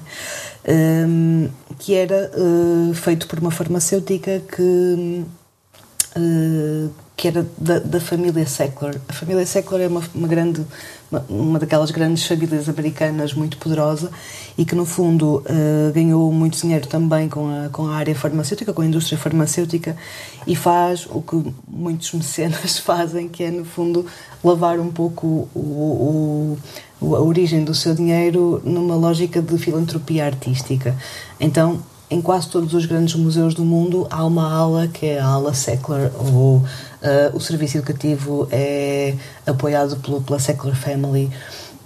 Um, 1.07 1.50
que 1.79 1.95
era 1.95 2.29
uh, 2.35 2.93
feito 2.93 3.27
por 3.27 3.39
uma 3.39 3.51
farmacêutica 3.51 4.41
que 4.41 5.25
Uh, 6.13 6.91
que 7.15 7.27
era 7.27 7.47
da, 7.57 7.79
da, 7.79 8.01
família 8.01 8.45
Sackler. 8.45 9.00
A 9.07 9.13
família 9.13 9.45
Sackler 9.45 9.83
é 9.83 9.88
uma, 9.88 10.01
uma 10.13 10.27
grande, 10.27 10.65
uma, 11.29 11.59
daquelas 11.59 11.91
grandes 11.91 12.25
famílias 12.25 12.69
americanas 12.69 13.33
muito 13.33 13.57
poderosa 13.57 14.11
e 14.57 14.63
que 14.63 14.75
no 14.75 14.85
fundo 14.85 15.43
uh, 15.45 15.91
ganhou 15.93 16.31
muito 16.31 16.57
dinheiro 16.57 16.87
também 16.87 17.27
com 17.27 17.47
a, 17.49 17.69
com 17.69 17.87
a 17.87 17.95
área 17.95 18.15
farmacêutica, 18.15 18.73
com 18.73 18.81
a 18.81 18.85
indústria 18.85 19.17
farmacêutica 19.17 19.97
e 20.47 20.55
faz 20.55 21.07
o 21.09 21.21
que 21.21 21.53
muitos 21.67 22.11
mecenas 22.13 22.77
fazem, 22.79 23.27
que 23.27 23.43
é 23.43 23.51
no 23.51 23.65
fundo 23.65 24.05
lavar 24.43 24.79
um 24.79 24.91
pouco 24.91 25.49
o, 25.53 26.57
o, 27.01 27.15
a 27.15 27.21
origem 27.21 27.63
do 27.63 27.75
seu 27.75 27.93
dinheiro 27.93 28.61
numa 28.63 28.95
lógica 28.95 29.41
de 29.41 29.57
filantropia 29.57 30.25
artística. 30.25 30.95
Então 31.39 31.81
em 32.11 32.21
quase 32.21 32.49
todos 32.49 32.73
os 32.73 32.85
grandes 32.85 33.15
museus 33.15 33.53
do 33.53 33.63
mundo 33.63 34.05
há 34.11 34.25
uma 34.25 34.53
ala 34.53 34.85
que 34.89 35.05
é 35.05 35.19
a 35.19 35.25
ala 35.25 35.53
Sackler 35.53 36.11
ou 36.19 36.57
uh, 36.57 36.63
o 37.33 37.39
serviço 37.39 37.77
educativo 37.77 38.49
é 38.51 39.15
apoiado 39.47 39.95
pelo, 39.95 40.21
pela 40.21 40.37
Sackler 40.37 40.75
Family. 40.75 41.31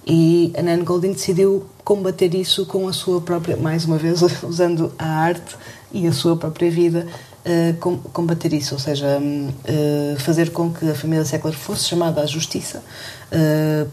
E 0.08 0.52
a 0.58 0.64
Nan 0.64 0.84
Golding 0.84 1.14
decidiu 1.14 1.66
combater 1.84 2.34
isso 2.34 2.66
com 2.66 2.88
a 2.88 2.94
sua 2.94 3.22
própria, 3.22 3.56
mais 3.56 3.86
uma 3.86 4.00
vez 4.00 4.22
usando 4.42 4.92
a 4.98 5.06
arte 5.06 5.56
e 5.92 6.08
a 6.08 6.12
sua 6.12 6.36
própria 6.36 6.72
vida 6.72 7.06
uh, 7.46 8.00
combater 8.12 8.52
isso, 8.52 8.74
ou 8.74 8.80
seja, 8.80 9.20
uh, 9.20 10.20
fazer 10.20 10.50
com 10.50 10.74
que 10.74 10.90
a 10.90 10.96
família 10.96 11.24
Sackler 11.24 11.54
fosse 11.54 11.86
chamada 11.86 12.22
à 12.22 12.26
justiça 12.26 12.84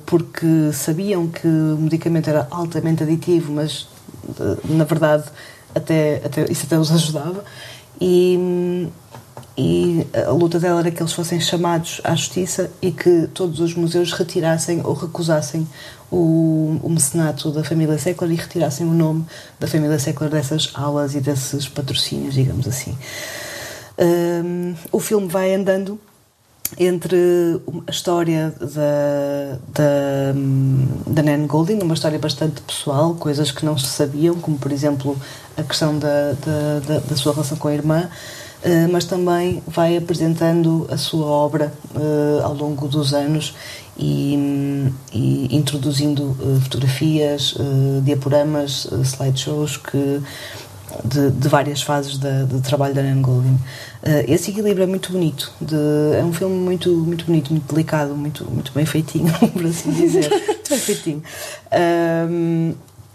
porque 0.07 0.71
sabiam 0.73 1.27
que 1.27 1.49
o 1.49 1.77
medicamento 1.77 2.29
era 2.29 2.47
altamente 2.49 3.03
aditivo, 3.03 3.53
mas 3.53 3.89
na 4.65 4.85
verdade 4.85 5.25
até, 5.75 6.23
até, 6.25 6.51
isso 6.51 6.67
até 6.67 6.79
os 6.79 6.91
ajudava. 6.91 7.45
E, 8.01 8.89
e 9.57 10.07
a 10.27 10.31
luta 10.31 10.59
dela 10.59 10.81
era 10.81 10.91
que 10.91 11.03
eles 11.03 11.13
fossem 11.13 11.41
chamados 11.41 12.01
à 12.05 12.15
justiça 12.15 12.71
e 12.81 12.91
que 12.91 13.29
todos 13.35 13.61
os 13.61 13.75
museus 13.75 14.13
retirassem 14.13 14.81
ou 14.85 14.95
recusassem 14.95 15.67
o, 16.11 16.79
o 16.83 16.91
mecenato 16.91 17.51
da 17.51 17.65
família 17.65 17.99
Seckler 17.99 18.33
e 18.33 18.37
retirassem 18.37 18.87
o 18.87 18.93
nome 18.93 19.25
da 19.59 19.67
família 19.67 19.99
Seckler 19.99 20.31
dessas 20.31 20.71
aulas 20.75 21.15
e 21.15 21.21
desses 21.21 21.69
patrocínios, 21.69 22.35
digamos 22.35 22.67
assim. 22.67 22.97
Um, 23.99 24.75
o 24.91 24.99
filme 24.99 25.29
vai 25.29 25.55
andando 25.55 25.99
entre 26.79 27.61
a 27.87 27.91
história 27.91 28.53
da, 28.61 29.59
da, 29.73 30.33
da 31.07 31.23
Nan 31.23 31.47
Golding, 31.47 31.81
uma 31.83 31.95
história 31.95 32.19
bastante 32.19 32.61
pessoal, 32.63 33.15
coisas 33.15 33.51
que 33.51 33.65
não 33.65 33.77
se 33.77 33.87
sabiam, 33.87 34.35
como 34.37 34.59
por 34.59 34.73
exemplo 34.73 35.17
a 35.57 35.63
questão 35.63 35.99
da, 35.99 36.33
da, 36.33 36.99
da, 37.01 37.17
sua 37.17 37.33
relação 37.33 37.59
com 37.59 37.69
a 37.69 37.75
irmã, 37.75 38.09
uh, 38.65 38.93
mas 38.93 39.05
também 39.05 39.63
vai 39.67 39.97
apresentando 39.97 40.87
a 40.91 40.97
sua 40.97 41.27
obra 41.27 41.73
uh, 41.95 42.45
ao 42.45 42.55
longo 42.55 42.89
dos 42.89 43.13
anos 43.13 43.55
e, 43.99 44.91
e 45.13 45.55
introduzindo 45.55 46.37
uh, 46.41 46.61
fotografias, 46.63 47.55
diaporamas, 48.03 48.89
slideshows 49.05 49.77
que 49.77 50.23
de, 51.05 51.31
de, 51.31 51.49
várias 51.49 51.83
fases 51.83 52.19
de 52.19 52.61
trabalho 52.63 52.95
da 52.95 53.03
Nan 53.03 53.21
Golding. 53.21 53.59
Uh, 54.03 54.25
esse 54.29 54.51
equilíbrio 54.51 54.85
é 54.85 54.87
muito 54.87 55.13
bonito. 55.13 55.53
De, 55.61 55.75
é 56.19 56.25
um 56.25 56.33
filme 56.33 56.55
muito, 56.57 56.91
muito 56.91 57.25
bonito, 57.25 57.53
muito 57.53 57.73
delicado, 57.73 58.15
muito, 58.15 58.45
muito 58.51 58.73
bem 58.73 58.87
feitinho, 58.87 59.33
por 59.53 59.67
assim 59.67 59.91
dizer. 59.91 60.29
muito 60.29 60.71
bem 60.71 60.79
feitinho. 60.79 61.23
Um, 62.31 62.75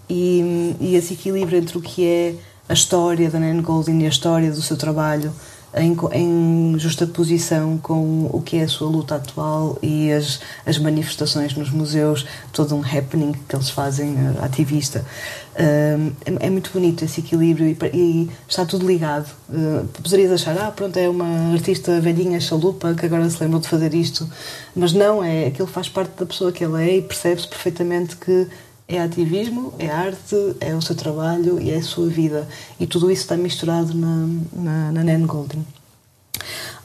e, 0.09 0.75
e 0.79 0.95
esse 0.95 1.13
equilíbrio 1.13 1.59
entre 1.59 1.77
o 1.77 1.81
que 1.81 2.05
é 2.05 2.35
a 2.69 2.73
história 2.73 3.29
da 3.29 3.39
Nan 3.39 3.61
Golding 3.61 4.01
e 4.01 4.05
a 4.05 4.09
história 4.09 4.51
do 4.51 4.61
seu 4.61 4.77
trabalho 4.77 5.33
em, 5.79 5.95
em 6.13 6.79
justaposição 6.79 7.77
com 7.77 8.29
o 8.31 8.41
que 8.41 8.57
é 8.57 8.63
a 8.63 8.67
sua 8.67 8.89
luta 8.89 9.15
atual 9.15 9.77
e 9.81 10.11
as, 10.11 10.39
as 10.65 10.77
manifestações 10.77 11.55
nos 11.55 11.69
museus, 11.69 12.25
todo 12.51 12.75
um 12.75 12.81
happening 12.81 13.33
que 13.47 13.55
eles 13.55 13.69
fazem 13.69 14.13
uh, 14.13 14.43
ativista. 14.43 15.05
Uh, 15.53 16.13
é, 16.25 16.47
é, 16.47 16.49
muito 16.49 16.71
bonito 16.71 17.03
esse 17.03 17.19
equilíbrio 17.19 17.67
e, 17.67 17.77
e 17.93 18.29
está 18.47 18.65
tudo 18.65 18.85
ligado. 18.85 19.27
Uh, 19.49 19.87
poderias 20.03 20.31
achar, 20.31 20.57
ah, 20.57 20.71
pronto, 20.71 20.97
é 20.97 21.09
uma 21.09 21.53
artista 21.53 21.99
velhinha, 21.99 22.39
chalupa, 22.39 22.93
que 22.93 23.05
agora 23.05 23.29
se 23.29 23.41
lembrou 23.41 23.61
de 23.61 23.67
fazer 23.67 23.93
isto, 23.93 24.29
mas 24.75 24.93
não, 24.93 25.23
é 25.23 25.47
aquilo 25.47 25.67
faz 25.67 25.89
parte 25.89 26.11
da 26.17 26.25
pessoa 26.25 26.51
que 26.51 26.63
ela 26.63 26.81
é 26.83 26.97
e 26.97 27.01
percebe-se 27.01 27.47
perfeitamente 27.47 28.15
que 28.17 28.47
é 28.87 29.01
ativismo, 29.01 29.73
é 29.77 29.89
arte, 29.89 30.35
é 30.61 30.73
o 30.73 30.81
seu 30.81 30.95
trabalho 30.95 31.59
e 31.59 31.71
é 31.71 31.77
a 31.77 31.83
sua 31.83 32.07
vida. 32.07 32.47
E 32.79 32.87
tudo 32.87 33.11
isso 33.11 33.23
está 33.23 33.35
misturado 33.35 33.93
na, 33.93 34.27
na, 34.53 34.91
na 34.93 35.03
Nan 35.03 35.25
Golding. 35.25 35.65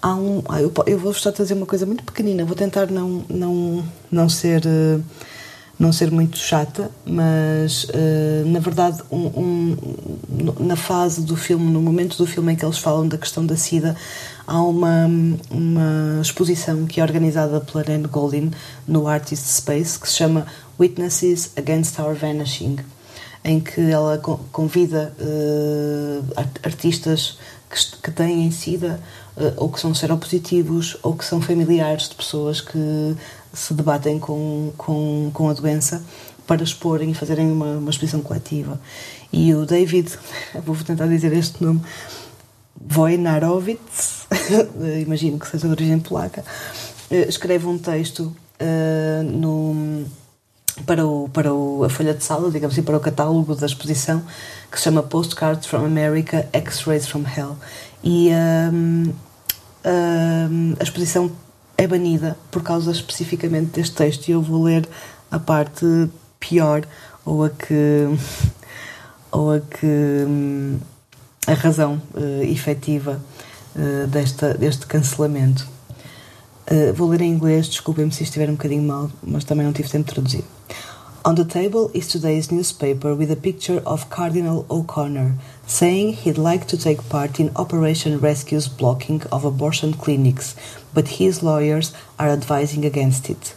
Há 0.00 0.14
um, 0.16 0.42
ah, 0.48 0.60
eu, 0.60 0.72
eu 0.86 0.98
vou 0.98 1.12
estar 1.12 1.30
a 1.30 1.32
dizer 1.32 1.54
uma 1.54 1.66
coisa 1.66 1.86
muito 1.86 2.02
pequenina, 2.02 2.44
vou 2.44 2.56
tentar 2.56 2.86
não, 2.86 3.24
não, 3.28 3.84
não 4.10 4.28
ser. 4.28 4.62
Não 5.82 5.92
ser 5.92 6.12
muito 6.12 6.38
chata, 6.38 6.88
mas 7.04 7.88
na 8.46 8.60
verdade, 8.60 9.02
um, 9.10 9.26
um, 9.26 9.76
na 10.60 10.76
fase 10.76 11.22
do 11.22 11.36
filme, 11.36 11.70
no 11.72 11.82
momento 11.82 12.16
do 12.16 12.24
filme 12.24 12.52
em 12.52 12.56
que 12.56 12.64
eles 12.64 12.78
falam 12.78 13.08
da 13.08 13.18
questão 13.18 13.44
da 13.44 13.56
SIDA, 13.56 13.96
há 14.46 14.62
uma, 14.62 15.06
uma 15.50 16.20
exposição 16.20 16.86
que 16.86 17.00
é 17.00 17.02
organizada 17.02 17.60
pela 17.60 17.84
Nan 17.84 18.02
Goldin 18.02 18.50
no 18.86 19.08
Artist 19.08 19.44
Space 19.44 19.98
que 19.98 20.08
se 20.08 20.14
chama 20.14 20.46
Witnesses 20.78 21.52
Against 21.56 21.98
Our 21.98 22.14
Vanishing, 22.14 22.76
em 23.44 23.60
que 23.60 23.80
ela 23.80 24.18
convida 24.18 25.12
uh, 25.18 26.24
artistas 26.62 27.38
que, 27.68 27.96
que 28.02 28.10
têm 28.10 28.50
SIDA 28.50 29.00
uh, 29.36 29.52
ou 29.56 29.68
que 29.68 29.80
são 29.80 29.94
seropositivos 29.94 30.96
ou 31.02 31.14
que 31.14 31.24
são 31.24 31.40
familiares 31.40 32.08
de 32.08 32.14
pessoas 32.14 32.60
que 32.60 33.16
se 33.52 33.74
debatem 33.74 34.18
com, 34.18 34.72
com, 34.76 35.30
com 35.32 35.48
a 35.48 35.52
doença 35.52 36.02
para 36.46 36.62
exporem 36.62 37.10
e 37.10 37.14
fazerem 37.14 37.50
uma, 37.50 37.76
uma 37.76 37.90
exposição 37.90 38.20
coletiva. 38.20 38.80
E 39.32 39.54
o 39.54 39.64
David, 39.64 40.10
vou 40.64 40.76
tentar 40.76 41.06
dizer 41.06 41.32
este 41.32 41.62
nome, 41.62 41.80
Wojnarowicz, 42.94 44.26
imagino 45.02 45.38
que 45.38 45.46
seja 45.46 45.66
de 45.66 45.72
origem 45.72 46.00
polaca, 46.00 46.44
eh, 47.10 47.28
escreve 47.28 47.66
um 47.66 47.78
texto 47.78 48.34
uh, 48.60 49.22
no, 49.22 50.04
para, 50.86 51.06
o, 51.06 51.28
para 51.28 51.52
o, 51.52 51.84
a 51.84 51.88
folha 51.88 52.14
de 52.14 52.24
sala, 52.24 52.50
digamos 52.50 52.74
assim, 52.74 52.82
para 52.82 52.96
o 52.96 53.00
catálogo 53.00 53.54
da 53.54 53.66
exposição, 53.66 54.22
que 54.70 54.78
se 54.78 54.84
chama 54.84 55.02
Postcards 55.02 55.66
from 55.66 55.84
America, 55.84 56.48
X-Rays 56.52 57.06
from 57.06 57.24
Hell. 57.24 57.56
E 58.02 58.30
um, 58.72 59.12
um, 59.84 60.74
a 60.78 60.82
exposição 60.82 61.30
é 61.82 61.86
banida 61.86 62.36
por 62.50 62.62
causa 62.62 62.92
especificamente 62.92 63.72
deste 63.72 63.96
texto, 63.96 64.28
e 64.28 64.32
eu 64.32 64.42
vou 64.42 64.62
ler 64.62 64.88
a 65.30 65.38
parte 65.38 65.84
pior, 66.38 66.86
ou 67.24 67.44
a 67.44 67.50
que. 67.50 68.06
ou 69.32 69.52
a 69.52 69.60
que. 69.60 69.86
Um, 69.86 70.78
a 71.46 71.54
razão 71.54 72.00
uh, 72.14 72.42
efetiva 72.44 73.20
uh, 73.74 74.06
desta, 74.06 74.54
deste 74.54 74.86
cancelamento. 74.86 75.68
Uh, 76.70 76.92
vou 76.94 77.08
ler 77.08 77.22
em 77.22 77.32
inglês, 77.32 77.68
desculpem-me 77.68 78.12
se 78.12 78.22
estiver 78.22 78.48
um 78.48 78.52
bocadinho 78.52 78.82
mal, 78.82 79.10
mas 79.22 79.42
também 79.42 79.66
não 79.66 79.72
tive 79.72 79.88
tempo 79.88 80.06
de 80.06 80.14
traduzir. 80.14 80.44
On 81.24 81.34
the 81.34 81.44
table 81.44 81.88
is 81.94 82.08
today's 82.08 82.50
newspaper 82.50 83.14
with 83.14 83.30
a 83.30 83.36
picture 83.36 83.80
of 83.84 84.08
Cardinal 84.08 84.66
O'Connor 84.68 85.34
saying 85.66 86.14
he'd 86.14 86.36
like 86.36 86.66
to 86.66 86.76
take 86.76 87.00
part 87.08 87.40
in 87.40 87.50
Operation 87.54 88.18
Rescue's 88.18 88.66
blocking 88.66 89.22
of 89.30 89.44
abortion 89.44 89.92
clinics, 89.92 90.56
but 90.94 91.18
his 91.20 91.42
lawyers 91.42 91.94
are 92.18 92.28
advising 92.28 92.84
against 92.84 93.30
it. 93.30 93.54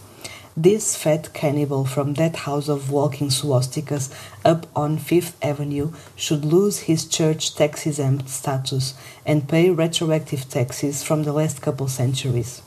This 0.57 0.95
fat 0.95 1.33
cannibal 1.33 1.83
from 1.83 2.13
that 2.13 2.37
house 2.47 2.69
of 2.69 2.89
walking 2.89 3.27
swastikas 3.27 4.09
up 4.45 4.67
on 4.73 4.97
Fifth 4.97 5.35
Avenue 5.43 5.91
should 6.15 6.45
lose 6.45 6.87
his 6.87 7.05
church 7.05 7.55
tax 7.55 7.85
exempt 7.85 8.29
status 8.29 8.93
and 9.25 9.49
pay 9.49 9.69
retroactive 9.69 10.47
taxes 10.47 11.03
from 11.03 11.23
the 11.23 11.33
last 11.33 11.61
couple 11.61 11.89
centuries. 11.89 12.61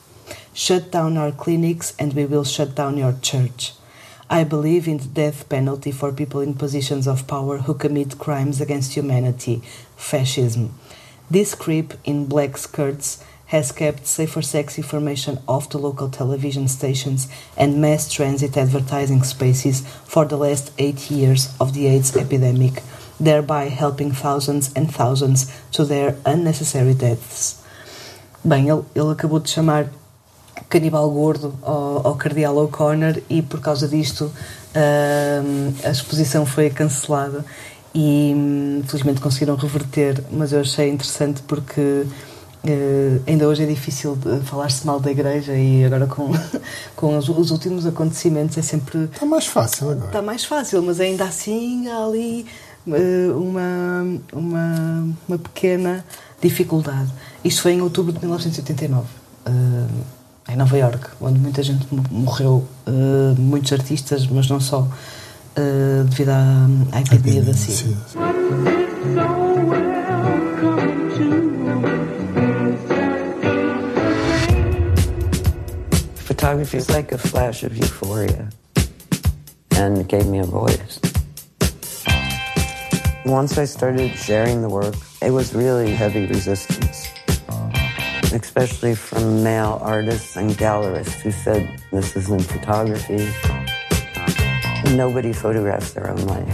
Shut 0.53 0.91
down 0.91 1.17
our 1.17 1.31
clinics 1.31 1.95
and 1.97 2.13
we 2.13 2.25
will 2.25 2.43
shut 2.43 2.75
down 2.75 2.95
your 2.97 3.15
church. 3.23 3.73
I 4.29 4.43
believe 4.43 4.87
in 4.87 4.97
the 4.97 5.07
death 5.07 5.49
penalty 5.49 5.91
for 5.91 6.11
people 6.11 6.41
in 6.41 6.53
positions 6.53 7.07
of 7.07 7.25
power 7.25 7.57
who 7.57 7.73
commit 7.73 8.19
crimes 8.19 8.61
against 8.61 8.93
humanity, 8.93 9.63
fascism. 9.97 10.75
This 11.31 11.55
creep 11.55 11.95
in 12.03 12.27
black 12.27 12.55
skirts 12.57 13.23
has 13.49 13.71
kept 13.71 14.05
safer 14.05 14.41
sex 14.41 14.77
information 14.77 15.39
off 15.47 15.69
the 15.69 15.77
local 15.77 16.07
television 16.07 16.67
stations 16.67 17.27
and 17.57 17.81
mass 17.81 18.11
transit 18.11 18.55
advertising 18.55 19.23
spaces 19.23 19.81
for 20.05 20.25
the 20.25 20.37
last 20.37 20.71
eight 20.77 21.09
years 21.09 21.49
of 21.59 21.73
the 21.73 21.87
AIDS 21.87 22.15
epidemic, 22.15 22.83
thereby 23.19 23.65
helping 23.69 24.11
thousands 24.11 24.71
and 24.75 24.93
thousands 24.93 25.51
to 25.71 25.83
their 25.83 26.15
unnecessary 26.25 26.93
deaths. 26.93 27.61
Bem, 28.45 28.69
ele, 28.69 28.85
ele 28.95 29.11
acabou 29.11 29.39
de 29.39 29.49
chamar 29.49 29.89
canibal 30.69 31.09
gordo 31.09 31.55
ao, 31.63 32.07
ao 32.07 32.15
Cardeal 32.15 32.55
O'Connor 32.57 33.21
e 33.29 33.41
por 33.41 33.59
causa 33.61 33.87
disto 33.87 34.31
hum, 34.75 35.73
a 35.83 35.89
exposição 35.89 36.45
foi 36.45 36.69
cancelada 36.69 37.43
e 37.95 38.33
hum, 38.35 38.83
felizmente 38.85 39.19
conseguiram 39.19 39.55
reverter, 39.55 40.23
mas 40.31 40.53
eu 40.53 40.61
achei 40.61 40.89
interessante 40.89 41.41
porque 41.47 42.05
eh, 42.65 43.19
ainda 43.27 43.47
hoje 43.47 43.63
é 43.63 43.65
difícil 43.65 44.15
de 44.15 44.39
falar-se 44.45 44.85
mal 44.85 44.99
da 44.99 45.09
igreja 45.11 45.53
e 45.55 45.83
agora 45.85 46.05
com, 46.07 46.31
com 46.95 47.17
os, 47.17 47.29
os 47.29 47.51
últimos 47.51 47.85
acontecimentos 47.85 48.57
é 48.57 48.61
sempre 48.61 49.05
Está 49.05 49.25
mais 49.25 49.45
fácil 49.47 49.89
agora. 49.91 50.07
Está 50.07 50.21
mais 50.21 50.43
fácil, 50.43 50.81
mas 50.83 50.99
ainda 50.99 51.23
assim 51.25 51.87
há 51.87 52.05
ali 52.05 52.45
eh, 52.87 53.31
uma, 53.33 54.19
uma, 54.33 55.07
uma 55.27 55.37
pequena 55.37 56.03
dificuldade. 56.41 57.09
Isto 57.43 57.61
foi 57.63 57.73
em 57.73 57.81
outubro 57.81 58.11
de 58.13 58.19
1989, 58.19 59.05
eh, 59.45 60.51
em 60.53 60.55
Nova 60.55 60.77
York, 60.77 61.07
onde 61.21 61.37
muita 61.39 61.61
gente 61.63 61.85
mo- 61.93 62.03
morreu, 62.09 62.65
eh, 62.87 63.35
muitos 63.37 63.71
artistas, 63.71 64.25
mas 64.27 64.49
não 64.49 64.59
só, 64.59 64.87
eh, 65.55 66.03
devido 66.05 66.29
à, 66.29 66.67
à 66.93 67.01
epidemia 67.01 67.41
da 67.43 67.53
SIDA. 67.53 67.95
Photography 76.49 76.77
is 76.77 76.89
like 76.89 77.11
a 77.11 77.17
flash 77.19 77.61
of 77.61 77.77
euphoria, 77.77 78.49
and 79.75 79.99
it 79.99 80.07
gave 80.07 80.25
me 80.25 80.39
a 80.39 80.43
voice. 80.43 80.99
Once 83.23 83.59
I 83.59 83.65
started 83.65 84.15
sharing 84.15 84.63
the 84.63 84.67
work, 84.67 84.95
it 85.21 85.29
was 85.29 85.53
really 85.53 85.91
heavy 85.91 86.25
resistance, 86.25 87.07
especially 88.33 88.95
from 88.95 89.43
male 89.43 89.77
artists 89.83 90.37
and 90.37 90.49
gallerists 90.49 91.21
who 91.21 91.29
said, 91.29 91.83
This 91.91 92.15
isn't 92.15 92.41
photography. 92.41 93.29
Nobody 94.95 95.33
photographs 95.33 95.93
their 95.93 96.09
own 96.09 96.25
life. 96.25 96.47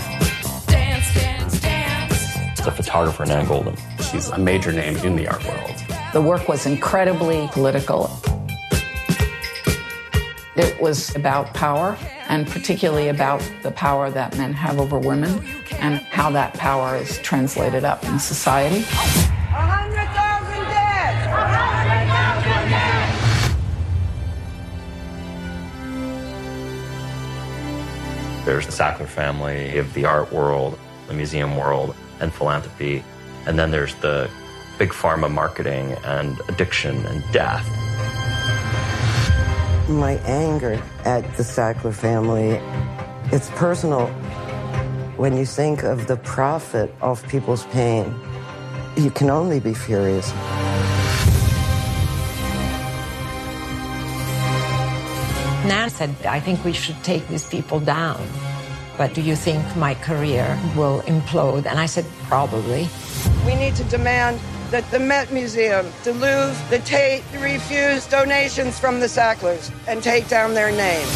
Dance, 0.67 1.13
dance, 1.13 1.61
dance. 1.61 2.59
the 2.65 2.71
photographer 2.71 3.25
Nan 3.25 3.47
Golden. 3.47 3.77
She's 4.11 4.27
a 4.27 4.37
major 4.37 4.73
name 4.73 4.97
in 4.97 5.15
the 5.15 5.29
art 5.29 5.45
world. 5.45 5.75
The 6.11 6.21
work 6.21 6.49
was 6.49 6.65
incredibly 6.65 7.47
political. 7.53 8.11
It 10.55 10.79
was 10.79 11.13
about 11.15 11.53
power, 11.53 11.97
and 12.29 12.47
particularly 12.47 13.09
about 13.09 13.43
the 13.61 13.71
power 13.71 14.09
that 14.09 14.37
men 14.37 14.53
have 14.53 14.79
over 14.79 14.97
women 14.97 15.45
and 15.79 15.97
how 15.97 16.31
that 16.31 16.53
power 16.53 16.95
is 16.95 17.17
translated 17.19 17.83
up 17.83 18.05
in 18.05 18.19
society. 18.19 18.77
A 18.77 18.85
hundred 18.85 20.07
thousand 20.15 20.63
dead. 20.69 21.25
There's 28.45 28.65
the 28.65 28.71
Sackler 28.71 29.07
family 29.07 29.77
of 29.77 29.93
the 29.93 30.05
art 30.05 30.31
world, 30.31 30.79
the 31.07 31.13
museum 31.13 31.57
world, 31.57 31.93
and 32.21 32.31
philanthropy. 32.31 33.03
And 33.45 33.59
then 33.59 33.71
there's 33.71 33.95
the 33.95 34.29
big 34.77 34.91
pharma 34.91 35.29
marketing 35.29 35.97
and 36.05 36.39
addiction 36.47 37.05
and 37.07 37.23
death. 37.33 37.84
My 39.87 40.13
anger 40.25 40.81
at 41.05 41.21
the 41.37 41.43
Sackler 41.43 41.93
family, 41.93 42.59
it's 43.31 43.51
personal. 43.51 44.07
When 45.15 45.37
you 45.37 45.45
think 45.45 45.83
of 45.83 46.07
the 46.07 46.17
profit 46.17 46.91
of 47.01 47.21
people's 47.27 47.65
pain, 47.67 48.11
you 48.97 49.11
can 49.11 49.29
only 49.29 49.59
be 49.59 49.75
furious. 49.75 50.33
Nan 55.63 55.91
said, 55.91 56.15
I 56.25 56.39
think 56.39 56.65
we 56.65 56.73
should 56.73 57.01
take 57.03 57.27
these 57.27 57.45
people 57.47 57.79
down. 57.79 58.19
But 58.97 59.13
do 59.13 59.21
you 59.21 59.35
think 59.35 59.63
my 59.75 59.93
career 59.93 60.59
will 60.75 61.01
implode? 61.01 61.67
And 61.67 61.77
I 61.77 61.85
said, 61.85 62.05
probably. 62.23 62.89
We 63.45 63.53
need 63.53 63.75
to 63.75 63.83
demand 63.83 64.39
that 64.75 64.91
the 64.91 64.99
Met 64.99 65.31
Museum, 65.31 65.85
the 66.03 66.11
Louvre, 66.11 66.69
the 66.69 66.79
Tate 66.79 67.23
refuse 67.39 68.05
donations 68.07 68.77
from 68.77 68.99
the 68.99 69.07
Sacklers 69.07 69.71
and 69.87 70.03
take 70.03 70.27
down 70.27 70.53
their 70.53 70.69
name. 70.69 71.07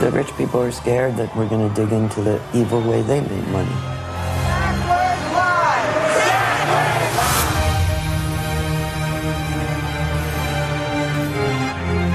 The 0.00 0.10
rich 0.10 0.34
people 0.38 0.62
are 0.62 0.72
scared 0.72 1.14
that 1.18 1.36
we're 1.36 1.46
going 1.46 1.68
to 1.68 1.74
dig 1.74 1.92
into 1.92 2.22
the 2.22 2.40
evil 2.54 2.80
way 2.80 3.02
they 3.02 3.20
made 3.20 3.46
money. 3.48 3.68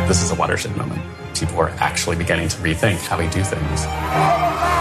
This 0.07 0.23
is 0.23 0.31
a 0.31 0.35
watershed 0.35 0.75
moment. 0.75 1.03
People 1.35 1.59
are 1.59 1.69
actually 1.77 2.15
beginning 2.15 2.49
to 2.49 2.57
rethink 2.57 2.97
how 3.01 3.19
we 3.19 3.27
do 3.27 3.43
things. 3.43 4.80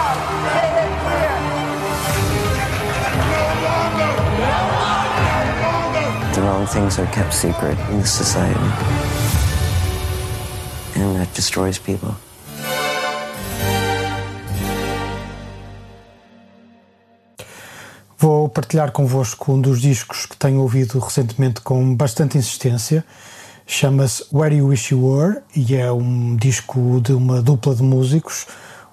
Wrong 6.61 6.67
things 6.67 6.99
are 6.99 7.07
kept 7.13 7.33
secret 7.33 7.79
in 7.91 8.01
this 8.01 8.13
society. 8.13 8.61
And 10.97 11.17
that 11.17 11.33
destroys 11.35 11.79
people. 11.79 12.15
Vou 18.19 18.49
partilhar 18.51 18.93
convosco 18.93 19.53
um 19.53 19.61
dos 19.61 19.81
discos 19.81 20.27
que 20.27 20.37
tenho 20.37 20.61
ouvido 20.61 20.99
recentemente 20.99 21.63
com 21.63 21.95
bastante 21.95 22.37
insistência. 22.37 23.05
Chama-se 23.67 24.25
Where 24.33 24.55
You 24.55 24.67
Wish 24.67 24.93
You 24.93 25.07
Were 25.07 25.39
e 25.57 25.77
é 25.77 25.91
um 25.91 26.37
disco 26.37 27.01
de 27.01 27.13
uma 27.13 27.41
dupla 27.41 27.75
de 27.75 27.83
músicos, 27.83 28.47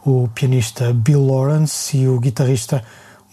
o 0.06 0.30
pianista 0.34 0.93
Bill 0.93 1.25
Lawrence 1.25 1.97
e 1.97 2.08
o 2.08 2.19
guitarrista 2.19 2.84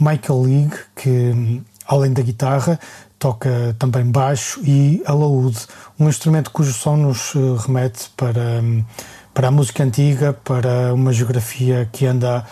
Michael 0.00 0.42
League, 0.42 0.76
que 0.96 1.62
além 1.86 2.12
da 2.12 2.22
guitarra 2.22 2.80
toca 3.18 3.74
também 3.78 4.04
baixo 4.04 4.60
e 4.64 5.02
alaúde, 5.06 5.58
um 5.98 6.08
instrumento 6.08 6.50
cujo 6.50 6.72
som 6.72 6.96
nos 6.96 7.34
eh, 7.34 7.38
remete 7.66 8.10
para, 8.16 8.60
hum, 8.62 8.84
para 9.32 9.48
a 9.48 9.50
música 9.50 9.82
antiga, 9.82 10.32
para 10.32 10.92
uma 10.92 11.12
geografia 11.12 11.88
que 11.90 12.06
anda 12.06 12.44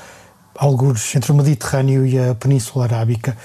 alguns 0.56 1.14
entre 1.14 1.32
o 1.32 1.34
Mediterrâneo 1.34 2.06
e 2.06 2.18
a 2.18 2.34
Península 2.34 2.84
Arábica. 2.84 3.36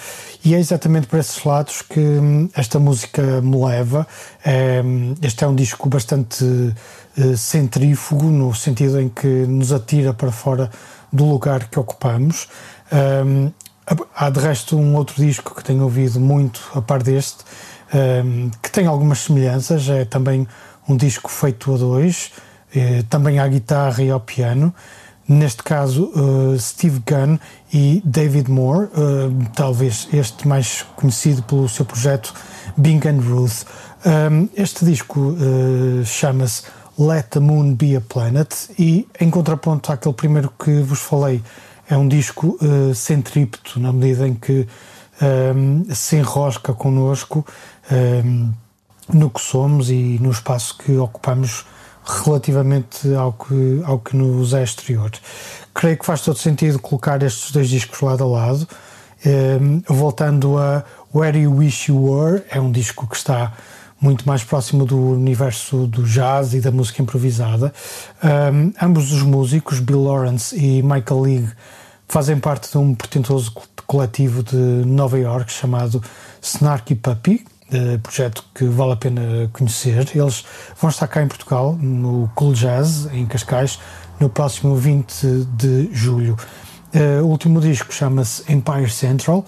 E 0.44 0.54
é 0.54 0.60
exatamente 0.60 1.08
por 1.08 1.20
esses 1.20 1.44
lados 1.44 1.82
que 1.82 2.00
hum, 2.00 2.50
esta 2.56 2.80
música 2.80 3.42
me 3.42 3.58
leva. 3.66 4.08
É, 4.46 4.82
hum, 4.84 5.16
este 5.22 5.44
é 5.44 5.48
um 5.48 5.56
disco 5.56 5.90
bastante 5.90 6.46
eh, 7.18 7.36
centrífugo, 7.36 8.26
no 8.26 8.54
sentido 8.54 9.00
em 9.00 9.10
que 9.10 9.28
nos 9.28 9.72
atira 9.72 10.14
para 10.14 10.32
fora 10.32 10.70
do 11.12 11.26
lugar 11.26 11.70
que 11.70 11.80
ocupamos. 11.80 12.48
Hum, 12.92 13.52
há 14.16 14.30
de 14.30 14.40
resto 14.40 14.78
um 14.78 14.96
outro 14.96 15.16
disco 15.24 15.56
que 15.56 15.64
tenho 15.64 15.84
ouvido 15.84 16.20
muito 16.20 16.62
a 16.74 16.82
par 16.82 17.02
deste, 17.02 17.44
hum, 18.24 18.52
que 18.62 18.72
tem 18.72 18.88
algumas 18.88 19.20
semelhanças. 19.20 19.88
É 19.90 20.06
também 20.06 20.48
um 20.88 20.96
disco 20.96 21.30
feito 21.30 21.74
a 21.74 21.78
dois, 21.78 22.32
eh, 22.76 23.04
também 23.10 23.40
à 23.40 23.48
guitarra 23.48 24.02
e 24.04 24.10
ao 24.10 24.20
piano 24.20 24.74
neste 25.28 25.62
caso 25.62 26.12
uh, 26.16 26.58
Steve 26.58 27.02
Gunn 27.06 27.38
e 27.74 28.02
David 28.06 28.50
Moore, 28.50 28.86
uh, 28.86 29.50
talvez 29.54 30.08
este 30.14 30.48
mais 30.48 30.86
conhecido 30.96 31.44
pelo 31.44 31.68
seu 31.68 31.84
projeto 31.84 32.34
Bing 32.78 33.02
and 33.08 33.22
Ruth. 33.22 33.66
Um, 34.06 34.48
este 34.56 34.86
disco 34.86 35.20
uh, 35.20 36.06
chama-se 36.06 36.64
Let 36.98 37.28
the 37.32 37.40
Moon 37.40 37.76
Be 37.76 37.96
a 37.98 38.02
Planet 38.02 38.48
e, 38.80 39.08
em 39.20 39.30
contraponto 39.30 39.92
àquele 39.92 40.14
primeiro 40.14 40.52
que 40.58 40.82
vos 40.82 41.00
falei, 41.00 41.44
é 41.90 41.98
um 41.98 42.08
disco 42.08 42.58
uh, 42.62 42.94
centrípeto, 42.94 43.80
na 43.80 43.92
medida 43.92 44.28
em 44.28 44.34
que 44.34 44.68
um, 45.22 45.86
se 45.94 46.18
enrosca 46.18 46.74
connosco 46.74 47.46
um, 47.92 48.52
no 49.12 49.30
que 49.30 49.42
somos 49.42 49.90
e 49.90 50.20
no 50.22 50.32
espaço 50.32 50.78
que 50.78 50.98
ocupamos 50.98 51.66
relativamente 52.26 53.14
ao 53.14 53.34
que, 53.34 53.82
ao 53.86 54.00
que 54.00 54.16
nos 54.16 54.54
é 54.54 54.64
exterior. 54.64 55.12
Creio 55.74 55.98
que 55.98 56.06
faz 56.06 56.22
todo 56.22 56.38
sentido 56.38 56.80
colocar 56.80 57.22
estes 57.24 57.52
dois 57.52 57.70
discos 57.70 58.00
lado 58.02 58.24
a 58.24 58.28
lado. 58.28 58.68
Um, 59.26 59.82
voltando 59.88 60.58
a 60.58 60.84
Where 61.14 61.38
You 61.38 61.56
Wish 61.56 61.92
You 61.92 62.04
Were, 62.04 62.44
é 62.50 62.62
um 62.62 62.72
disco 62.72 63.08
que 63.08 63.16
está 63.16 63.54
muito 64.00 64.28
mais 64.28 64.44
próximo 64.44 64.86
do 64.86 64.98
universo 64.98 65.88
do 65.88 66.04
jazz 66.04 66.54
e 66.54 66.62
da 66.62 66.72
música 66.72 67.02
improvisada. 67.02 67.74
Um, 68.24 68.72
ambos 68.82 69.12
os 69.12 69.24
músicos, 69.24 69.80
Bill 69.80 70.04
Lawrence 70.04 70.56
e 70.56 70.82
Michael 70.84 71.22
League, 71.22 71.50
fazem 72.08 72.40
parte 72.40 72.72
de 72.72 72.78
um 72.78 72.94
portentoso 72.96 73.52
coletivo 73.86 74.44
de 74.44 74.56
Nova 74.56 75.18
York 75.18 75.52
chamado 75.52 76.02
Snarky 76.42 76.96
Puppy, 76.96 77.46
Uh, 77.68 78.00
projeto 78.00 78.46
que 78.56 78.64
vale 78.64 78.94
a 78.94 78.96
pena 78.96 79.50
conhecer. 79.52 80.16
Eles 80.16 80.46
vão 80.80 80.90
estar 80.90 81.06
cá 81.06 81.22
em 81.22 81.28
Portugal, 81.28 81.74
no 81.74 82.32
Cool 82.34 82.54
Jazz, 82.54 83.08
em 83.12 83.26
Cascais, 83.26 83.78
no 84.22 84.30
próximo 84.30 84.74
20 84.74 85.46
de 85.58 85.90
julho. 85.92 86.38
Uh, 86.96 87.26
o 87.26 87.28
último 87.28 87.60
disco 87.60 87.94
chama-se 87.94 88.50
Empire 88.50 88.90
Central 88.90 89.46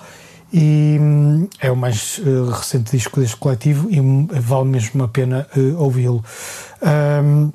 e 0.51 0.97
hum, 0.99 1.47
é 1.59 1.71
o 1.71 1.75
mais 1.75 2.19
eh, 2.25 2.51
recente 2.51 2.91
disco 2.91 3.19
deste 3.19 3.37
coletivo 3.37 3.89
e 3.89 3.99
hum, 3.99 4.27
vale 4.27 4.65
mesmo 4.65 5.03
a 5.03 5.07
pena 5.07 5.47
eh, 5.55 5.73
ouvi-lo. 5.77 6.23
Ahm, 6.81 7.51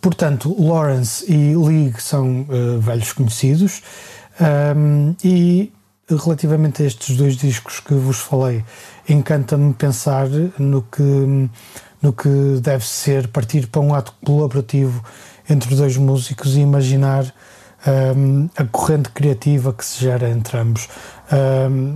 portanto, 0.00 0.54
Lawrence 0.58 1.24
e 1.30 1.56
League 1.56 2.00
são 2.00 2.46
eh, 2.48 2.78
velhos 2.78 3.12
conhecidos 3.12 3.82
ahm, 4.40 5.14
e 5.24 5.72
relativamente 6.08 6.82
a 6.82 6.86
estes 6.86 7.16
dois 7.16 7.36
discos 7.36 7.80
que 7.80 7.94
vos 7.94 8.18
falei, 8.18 8.64
encanta-me 9.08 9.72
pensar 9.72 10.28
no 10.58 10.82
que, 10.82 11.48
no 12.02 12.12
que 12.12 12.60
deve 12.60 12.84
ser 12.86 13.28
partir 13.28 13.66
para 13.68 13.80
um 13.80 13.94
ato 13.94 14.14
colaborativo 14.24 15.02
entre 15.48 15.74
dois 15.74 15.96
músicos 15.96 16.56
e 16.56 16.60
imaginar 16.60 17.24
hum, 18.16 18.48
a 18.56 18.64
corrente 18.64 19.10
criativa 19.10 19.72
que 19.72 19.84
se 19.84 20.00
gera 20.00 20.28
entre 20.28 20.58
ambos. 20.58 20.88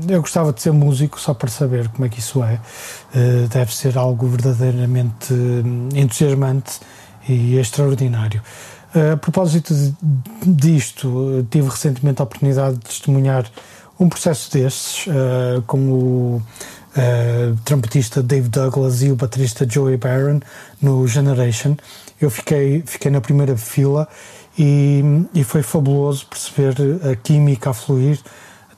Eu 0.08 0.20
gostava 0.22 0.52
de 0.52 0.62
ser 0.62 0.72
músico 0.72 1.20
só 1.20 1.34
para 1.34 1.48
saber 1.48 1.88
como 1.88 2.06
é 2.06 2.08
que 2.08 2.18
isso 2.18 2.42
é. 2.42 2.54
Uh, 3.14 3.48
deve 3.48 3.74
ser 3.74 3.98
algo 3.98 4.26
verdadeiramente 4.26 5.32
hum, 5.32 5.88
entusiasmante 5.94 6.80
e 7.28 7.56
extraordinário. 7.58 8.42
Uh, 8.94 9.12
a 9.12 9.16
propósito 9.16 9.74
disto, 10.42 11.46
tive 11.50 11.68
recentemente 11.68 12.22
a 12.22 12.24
oportunidade 12.24 12.76
de 12.76 12.84
testemunhar 12.84 13.44
um 14.00 14.08
processo 14.08 14.50
destes 14.52 15.06
uh, 15.06 15.62
com 15.66 15.78
o 15.90 16.42
trompetista 17.64 18.20
Dave 18.20 18.48
Douglas 18.48 19.02
e 19.02 19.12
o 19.12 19.14
baterista 19.14 19.68
Joey 19.68 19.96
Barron 19.96 20.40
no 20.82 21.06
Generation. 21.06 21.76
Eu 22.20 22.28
fiquei, 22.28 22.82
fiquei 22.84 23.08
na 23.08 23.20
primeira 23.20 23.56
fila 23.56 24.08
e, 24.58 25.00
e 25.32 25.44
foi 25.44 25.62
fabuloso 25.62 26.26
perceber 26.26 26.74
a 27.08 27.14
química 27.14 27.70
a 27.70 27.72
fluir 27.72 28.18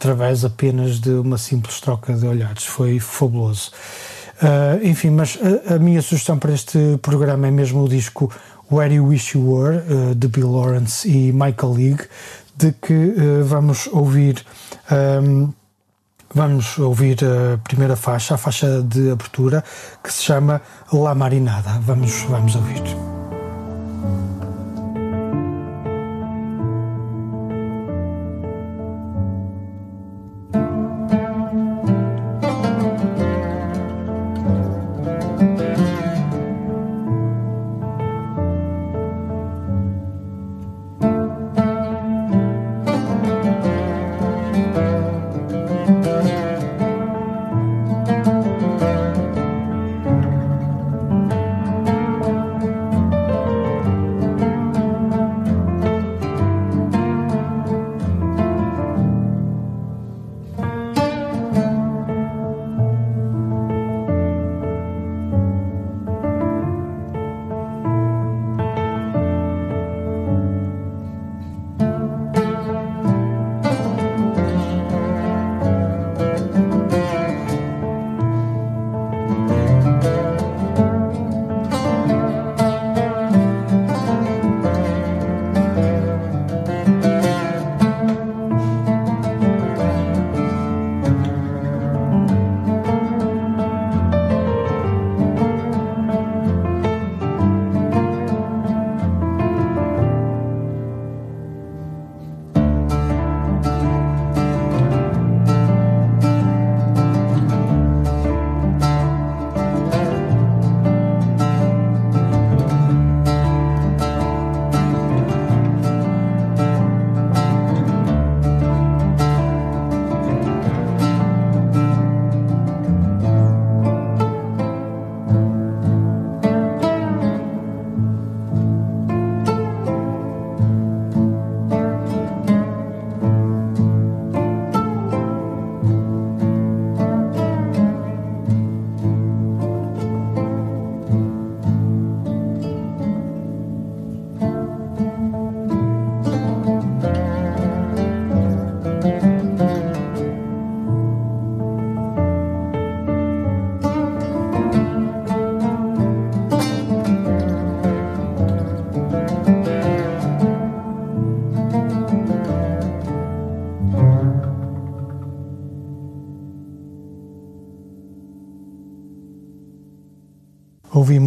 através 0.01 0.47
apenas 0.47 0.99
de 0.99 1.11
uma 1.11 1.37
simples 1.37 1.79
troca 1.79 2.15
de 2.15 2.27
olhares. 2.27 2.65
Foi 2.65 2.99
fabuloso. 2.99 3.71
Uh, 4.43 4.83
enfim, 4.83 5.11
mas 5.11 5.39
a, 5.69 5.75
a 5.75 5.79
minha 5.79 6.01
sugestão 6.01 6.39
para 6.39 6.53
este 6.53 6.99
programa 7.03 7.47
é 7.47 7.51
mesmo 7.51 7.85
o 7.85 7.89
disco 7.89 8.33
Where 8.73 8.95
You 8.95 9.09
Wish 9.09 9.37
You 9.37 9.53
Were, 9.53 9.77
uh, 9.77 10.15
de 10.15 10.27
Bill 10.27 10.51
Lawrence 10.51 11.07
e 11.07 11.31
Michael 11.33 11.75
League, 11.75 12.05
de 12.57 12.73
que 12.73 12.95
uh, 12.95 13.45
vamos 13.45 13.87
ouvir. 13.93 14.43
um, 14.91 15.53
Vamos 16.33 16.79
ouvir 16.79 17.19
a 17.25 17.59
primeira 17.59 17.97
faixa, 17.97 18.37
a 18.37 18.39
faixa 18.39 18.81
de 18.83 19.11
abertura, 19.11 19.65
que 20.01 20.13
se 20.13 20.23
chama 20.23 20.63
La 20.93 21.13
Marinada. 21.13 21.81
Vamos, 21.81 22.23
vamos 22.29 22.55
ouvir. 22.55 23.40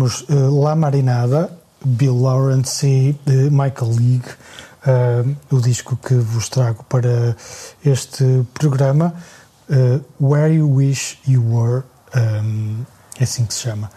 Ouvimos 0.04 0.26
eh, 0.30 0.34
La 0.36 0.76
Marinada, 0.76 1.50
Bill 1.86 2.22
Lawrence 2.22 2.86
e 2.86 3.18
eh, 3.26 3.50
Michael 3.50 3.92
League, 3.92 4.28
eh, 4.86 5.24
o 5.50 5.62
disco 5.62 5.96
que 5.96 6.14
vos 6.16 6.50
trago 6.50 6.84
para 6.90 7.38
este 7.86 8.46
programa, 8.54 9.14
Where 10.20 10.54
You 10.54 10.70
Wish 10.76 11.20
You 11.26 11.42
Were, 11.42 11.84
é 13.18 13.24
assim 13.24 13.46
que 13.46 13.54
se 13.54 13.62
chama. 13.62 13.90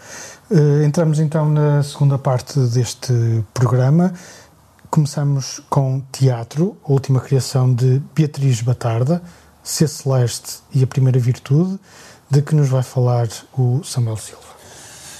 Entramos 0.85 1.19
então 1.19 1.49
na 1.49 1.83
segunda 1.83 2.17
parte 2.17 2.57
deste 2.57 3.43
programa. 3.53 4.13
Começamos 4.89 5.61
com 5.69 6.01
teatro, 6.09 6.77
a 6.87 6.91
última 6.93 7.19
criação 7.19 7.73
de 7.73 8.01
Beatriz 8.15 8.61
Batarda, 8.61 9.21
Ser 9.61 9.89
Celeste 9.89 10.59
e 10.73 10.81
a 10.83 10.87
Primeira 10.87 11.19
Virtude, 11.19 11.77
de 12.31 12.41
que 12.41 12.55
nos 12.55 12.69
vai 12.69 12.81
falar 12.81 13.27
o 13.57 13.83
Samuel 13.83 14.15
Silva. 14.15 14.56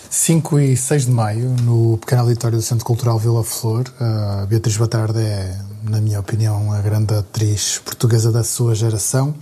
5 0.10 0.60
e 0.60 0.78
6 0.78 1.06
de 1.06 1.12
maio, 1.12 1.50
no 1.64 1.98
pequeno 1.98 2.22
auditório 2.22 2.58
do 2.58 2.64
Centro 2.64 2.86
Cultural 2.86 3.20
Vila 3.20 3.44
Flor, 3.44 3.86
a 4.00 4.46
Beatriz 4.46 4.78
Batarda 4.78 5.22
é, 5.22 5.60
na 5.84 6.00
minha 6.00 6.20
opinião, 6.20 6.72
a 6.72 6.80
grande 6.80 7.14
atriz 7.14 7.80
portuguesa 7.84 8.32
da 8.32 8.44
sua 8.44 8.74
geração. 8.74 9.36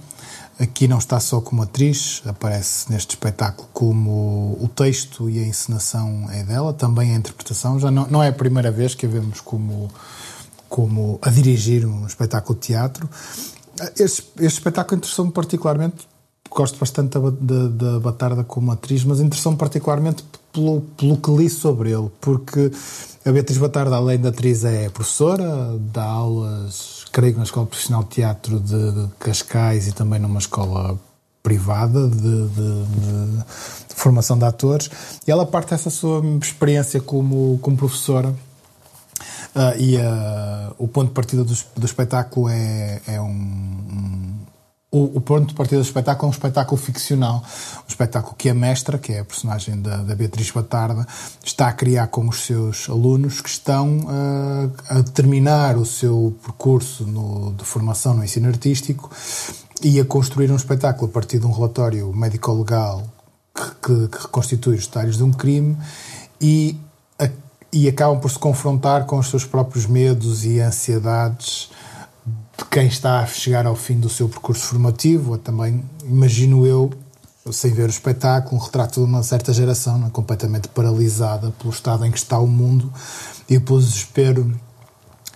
Aqui 0.58 0.88
não 0.88 0.97
está 0.97 1.19
só 1.19 1.39
como 1.41 1.62
atriz, 1.62 2.23
aparece 2.25 2.91
neste 2.91 3.12
espetáculo 3.12 3.67
como 3.73 4.58
o 4.60 4.67
texto 4.73 5.30
e 5.30 5.39
a 5.39 5.43
encenação 5.45 6.28
é 6.32 6.43
dela, 6.43 6.73
também 6.73 7.13
a 7.13 7.15
interpretação. 7.15 7.80
Já 7.80 7.91
não, 7.91 8.08
não 8.08 8.23
é 8.23 8.30
a 8.30 8.34
primeira 8.34 8.71
vez 8.71 8.95
que 8.95 9.06
a 9.06 9.10
vemos 9.10 9.41
como, 9.41 9.91
como 10.67 11.19
a 11.21 11.30
dirigir 11.30 11.86
um 11.86 12.08
espetáculo 12.08 12.58
de 12.58 12.67
teatro. 12.67 13.08
Este, 13.99 14.23
este 14.38 14.58
espetáculo 14.58 14.97
interessou-me 14.97 15.32
particularmente 15.32 16.08
gosto 16.49 16.77
bastante 16.79 17.17
da, 17.19 17.29
da, 17.29 17.67
da 17.67 17.99
Batarda 17.99 18.43
como 18.43 18.71
atriz, 18.71 19.03
mas 19.03 19.19
interessou-me 19.19 19.58
particularmente 19.58 20.23
pelo, 20.53 20.81
pelo 20.97 21.17
que 21.17 21.31
li 21.31 21.49
sobre 21.49 21.91
ele, 21.91 22.10
porque 22.21 22.71
a 23.25 23.31
Beatriz 23.31 23.58
Batarda, 23.58 23.95
além 23.95 24.19
de 24.19 24.27
atriz, 24.27 24.63
é 24.63 24.89
professora, 24.89 25.77
dá 25.91 26.03
aulas, 26.03 27.05
creio 27.12 27.36
na 27.38 27.43
Escola 27.43 27.65
Profissional 27.65 28.03
de 28.03 28.10
Teatro 28.10 28.60
de, 28.60 28.91
de 28.91 29.08
Cascais 29.19 29.88
e 29.88 29.91
também 29.91 30.19
numa 30.19 30.39
escola 30.39 30.97
privada 31.43 32.08
de, 32.08 32.17
de- 32.17 32.47
de- 32.47 33.38
de 33.89 33.95
formação 33.95 34.38
de 34.38 34.45
atores 34.45 34.89
e 35.27 35.31
ela 35.31 35.45
parte 35.45 35.69
dessa 35.71 35.89
sua 35.89 36.21
experiência 36.41 36.99
como, 37.01 37.60
como 37.62 37.77
professora. 37.77 38.34
Ah, 39.53 39.73
e 39.77 39.97
ah, 39.97 40.73
o 40.77 40.88
ponto 40.88 41.10
de 41.10 41.13
partida 41.13 41.43
do, 41.43 41.53
do 41.77 41.86
espetáculo 41.86 42.49
é, 42.49 43.01
é 43.08 43.21
um- 43.21 44.34
o, 44.97 45.17
o 45.17 45.21
ponto 45.21 45.47
de 45.47 45.53
partida 45.53 45.81
do 45.81 45.86
espetáculo 45.86 46.27
é 46.27 46.29
um 46.29 46.31
espetáculo 46.31 46.77
ficcional. 46.81 47.43
Um 47.84 47.88
espetáculo 47.89 48.36
que 48.38 48.49
a 48.49 48.53
mestra, 48.53 48.97
que 48.97 49.12
é 49.13 49.19
a 49.19 49.25
personagem 49.25 49.81
da, 49.81 49.97
da 49.97 50.15
Beatriz 50.15 50.49
Batarda, 50.51 51.05
está 51.43 51.67
a 51.67 51.73
criar 51.73 52.08
com 52.08 52.27
os 52.29 52.45
seus 52.45 52.89
alunos 52.89 53.41
que 53.41 53.49
estão 53.49 54.05
ah, 54.08 54.69
a 54.99 55.03
terminar 55.03 55.77
o 55.77 55.86
seu 55.86 56.36
percurso 56.43 57.05
no- 57.05 57.53
de 57.53 57.63
formação 57.65 58.13
no 58.13 58.23
ensino 58.23 58.47
artístico 58.47 59.10
e 59.84 59.99
a 59.99 60.05
construir 60.05 60.49
um 60.51 60.55
espetáculo 60.55 61.10
a 61.10 61.13
partir 61.13 61.39
de 61.39 61.45
um 61.45 61.51
relatório 61.51 62.12
médico-legal 62.13 63.03
que, 63.53 63.63
que- 63.88 64.08
que 64.08 64.21
reconstitui 64.23 64.75
os 64.77 64.86
detalhes 64.88 65.17
de 65.17 65.23
um 65.23 65.31
crime 65.31 65.77
e, 66.39 66.77
a- 67.19 67.29
e 67.71 67.88
acabam 67.89 68.19
por 68.19 68.31
se 68.31 68.39
confrontar 68.39 69.05
com 69.05 69.17
os 69.19 69.29
seus 69.29 69.43
próprios 69.45 69.86
medos 69.86 70.45
e 70.45 70.60
ansiedades 70.62 71.69
de 72.58 72.65
quem 72.65 72.88
está 72.88 73.20
a 73.20 73.26
chegar 73.26 73.65
ao 73.65 73.76
fim 73.76 74.00
do 74.00 74.10
seu 74.10 74.30
percurso 74.30 74.63
formativo, 74.65 75.38
também, 75.38 75.84
imagino 76.04 76.65
eu, 76.65 76.91
sem 77.52 77.72
ver 77.74 77.88
o 77.88 77.89
espetáculo, 77.89 78.60
um 78.60 78.63
retrato 78.63 79.02
de 79.02 79.06
uma 79.06 79.22
certa 79.22 79.54
geração 79.54 79.98
não 80.00 80.08
é? 80.08 80.10
completamente 80.10 80.68
paralisada 80.70 81.52
pelo 81.60 81.72
estado 81.72 82.06
em 82.06 82.12
que 82.12 82.18
está 82.18 82.39
o 82.39 82.48
mundo 82.48 82.91
e 83.50 83.60
pelo 83.60 83.80
desespero 83.80 84.60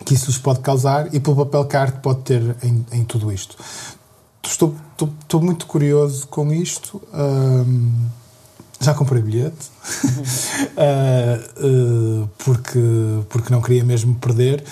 que 0.05 0.13
isso 0.13 0.27
lhes 0.27 0.37
pode 0.37 0.59
causar 0.61 1.13
e 1.13 1.19
pelo 1.19 1.35
papel 1.35 1.65
que 1.65 1.75
a 1.75 1.81
arte 1.81 1.99
pode 1.99 2.21
ter 2.21 2.55
em, 2.63 2.85
em 2.91 3.03
tudo 3.03 3.31
isto. 3.31 3.57
Estou, 4.43 4.73
estou, 4.91 5.13
estou 5.21 5.41
muito 5.41 5.65
curioso 5.67 6.25
com 6.27 6.51
isto. 6.51 7.01
já 8.79 8.93
comprei 8.93 9.21
bilhete 9.21 9.69
Ah, 10.77 11.39
ah, 11.57 12.27
porque, 12.37 12.79
porque 13.29 13.53
não 13.53 13.61
queria 13.61 13.83
mesmo 13.83 14.15
perder. 14.15 14.63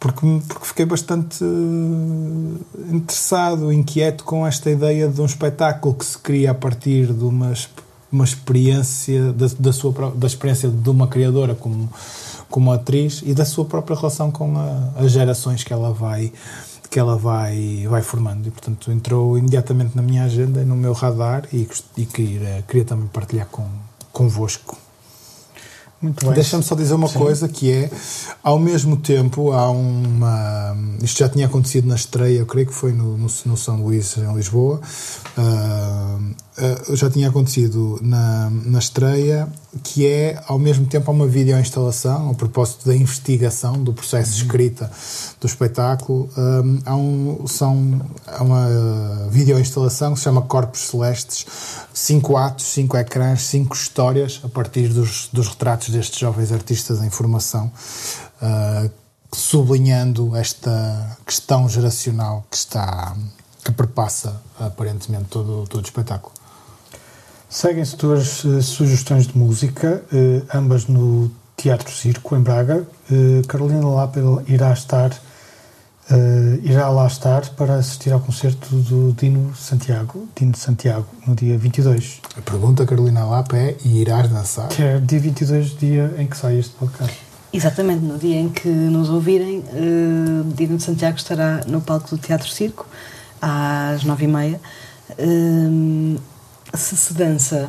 Porque, 0.00 0.26
porque 0.48 0.66
fiquei 0.66 0.86
bastante 0.86 1.44
eh, 1.44 2.94
interessado, 2.94 3.70
inquieto 3.70 4.24
com 4.24 4.46
esta 4.46 4.70
ideia 4.70 5.06
de 5.06 5.20
um 5.20 5.26
espetáculo 5.26 5.94
que 5.94 6.04
se 6.06 6.16
cria 6.16 6.52
a 6.52 6.54
partir 6.54 7.12
de 7.12 7.22
uma, 7.22 7.52
uma 8.10 8.24
experiência, 8.24 9.30
da, 9.34 9.46
da, 9.58 9.72
sua, 9.74 9.92
da 10.14 10.26
experiência 10.26 10.70
de 10.70 10.88
uma 10.88 11.06
criadora 11.06 11.54
como, 11.54 11.86
como 12.48 12.72
atriz 12.72 13.22
e 13.26 13.34
da 13.34 13.44
sua 13.44 13.66
própria 13.66 13.94
relação 13.94 14.30
com 14.30 14.56
a- 14.56 14.90
as 14.96 15.12
gerações 15.12 15.62
que 15.62 15.72
ela 15.72 15.92
vai 15.92 16.32
que 16.90 16.98
ela 16.98 17.16
vai, 17.16 17.86
vai 17.88 18.02
formando 18.02 18.48
e 18.48 18.50
portanto 18.50 18.90
entrou 18.90 19.38
imediatamente 19.38 19.94
na 19.94 20.02
minha 20.02 20.24
agenda 20.24 20.64
no 20.64 20.74
meu 20.74 20.92
radar 20.92 21.44
e, 21.52 21.68
e 21.96 22.04
queria, 22.04 22.64
queria 22.66 22.84
também 22.84 23.06
partilhar 23.06 23.46
com, 23.46 23.64
convosco. 24.12 24.76
Muito 26.02 26.24
bem. 26.24 26.34
Deixa-me 26.34 26.62
só 26.62 26.74
dizer 26.74 26.94
uma 26.94 27.08
Sim. 27.08 27.18
coisa 27.18 27.46
que 27.46 27.70
é, 27.70 27.90
ao 28.42 28.58
mesmo 28.58 28.96
tempo, 28.96 29.52
há 29.52 29.70
uma. 29.70 30.74
Isto 31.02 31.18
já 31.18 31.28
tinha 31.28 31.46
acontecido 31.46 31.86
na 31.86 31.94
estreia, 31.94 32.38
eu 32.38 32.46
creio 32.46 32.66
que 32.66 32.74
foi 32.74 32.92
no, 32.92 33.18
no, 33.18 33.26
no 33.44 33.56
São 33.56 33.82
Luís, 33.82 34.16
em 34.16 34.34
Lisboa. 34.34 34.80
ah, 35.36 36.18
ah, 36.60 36.94
já 36.94 37.08
tinha 37.08 37.28
acontecido 37.28 37.98
na, 38.02 38.50
na 38.50 38.78
estreia, 38.78 39.48
que 39.82 40.06
é, 40.06 40.42
ao 40.46 40.58
mesmo 40.58 40.84
tempo, 40.84 41.10
uma 41.10 41.26
videoinstalação, 41.26 42.30
a 42.30 42.34
propósito 42.34 42.86
da 42.86 42.94
investigação, 42.94 43.82
do 43.82 43.94
processo 43.94 44.32
de 44.32 44.42
escrita 44.42 44.90
do 45.40 45.46
espetáculo. 45.46 46.28
ah, 46.36 46.90
há, 46.90 46.96
um, 46.96 47.46
são, 47.46 48.02
há 48.26 48.42
uma 48.42 49.28
videoinstalação 49.30 50.12
que 50.12 50.18
se 50.18 50.24
chama 50.24 50.42
Corpos 50.42 50.80
Celestes, 50.80 51.46
cinco 51.94 52.36
atos, 52.36 52.66
cinco 52.66 52.96
ecrãs, 52.96 53.42
cinco 53.42 53.74
histórias 53.74 54.40
a 54.44 54.48
partir 54.48 54.88
dos, 54.88 55.30
dos 55.32 55.48
retratos 55.48 55.88
destes 55.88 56.18
jovens 56.18 56.52
artistas 56.52 57.02
em 57.02 57.08
formação, 57.08 57.72
ah, 58.42 58.86
sublinhando 59.32 60.36
esta 60.36 61.16
questão 61.24 61.68
geracional 61.68 62.44
que 62.50 62.56
está 62.56 63.16
que 63.64 63.72
perpassa 63.72 64.40
aparentemente 64.58 65.26
todo, 65.26 65.66
todo 65.66 65.82
o 65.82 65.86
espetáculo. 65.86 66.39
Seguem-se 67.50 67.96
duas 67.96 68.44
eh, 68.44 68.60
sugestões 68.60 69.26
de 69.26 69.36
música, 69.36 70.04
eh, 70.12 70.40
ambas 70.54 70.86
no 70.86 71.28
Teatro 71.56 71.90
Circo, 71.90 72.36
em 72.36 72.40
Braga. 72.40 72.86
Eh, 73.10 73.42
Carolina 73.48 73.88
Lapel 73.88 74.40
irá 74.46 74.72
estar, 74.72 75.10
irá 76.62 76.88
lá 76.88 77.06
estar 77.08 77.48
para 77.50 77.74
assistir 77.74 78.12
ao 78.12 78.20
concerto 78.20 78.74
do 78.74 79.12
Dino 79.12 79.52
Santiago, 79.56 80.28
Dino 80.36 80.56
Santiago, 80.56 81.06
no 81.26 81.34
dia 81.34 81.58
22, 81.58 82.20
A 82.36 82.42
pergunta, 82.42 82.86
Carolina 82.86 83.24
Lapa, 83.24 83.56
é: 83.56 83.76
irás 83.84 84.28
dançar? 84.28 84.68
que 84.68 84.82
é 84.82 84.98
dia 85.00 85.20
22, 85.20 85.76
dia 85.76 86.14
em 86.18 86.28
que 86.28 86.36
sai 86.36 86.56
este 86.56 86.72
podcast. 86.74 87.16
Exatamente, 87.52 88.04
no 88.04 88.16
dia 88.16 88.40
em 88.40 88.48
que 88.48 88.68
nos 88.68 89.08
ouvirem, 89.08 89.58
uh, 89.58 90.44
Dino 90.54 90.76
de 90.76 90.84
Santiago 90.84 91.16
estará 91.16 91.62
no 91.66 91.80
palco 91.80 92.10
do 92.10 92.18
Teatro 92.18 92.48
Circo, 92.48 92.86
às 93.42 94.04
nove 94.04 94.24
e 94.24 94.28
meia. 94.28 94.60
Se 96.74 96.96
se 96.96 97.14
dança... 97.14 97.68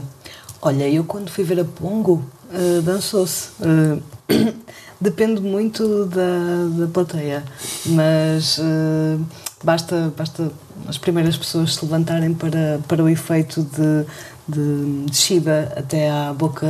Olha, 0.63 0.87
eu 0.87 1.03
quando 1.03 1.29
fui 1.31 1.43
ver 1.43 1.59
a 1.59 1.65
Pongo, 1.65 2.23
uh, 2.53 2.81
dançou-se. 2.83 3.49
Uh, 3.59 4.01
depende 5.01 5.41
muito 5.41 6.05
da, 6.05 6.67
da 6.85 6.87
plateia, 6.87 7.43
mas 7.87 8.59
uh, 8.59 9.19
basta, 9.63 10.13
basta 10.15 10.51
as 10.87 10.99
primeiras 10.99 11.35
pessoas 11.35 11.73
se 11.73 11.83
levantarem 11.83 12.31
para, 12.35 12.79
para 12.87 13.03
o 13.03 13.09
efeito 13.09 13.63
de, 13.63 14.05
de 14.47 15.05
descida 15.09 15.73
até 15.75 16.11
à 16.11 16.31
boca 16.31 16.67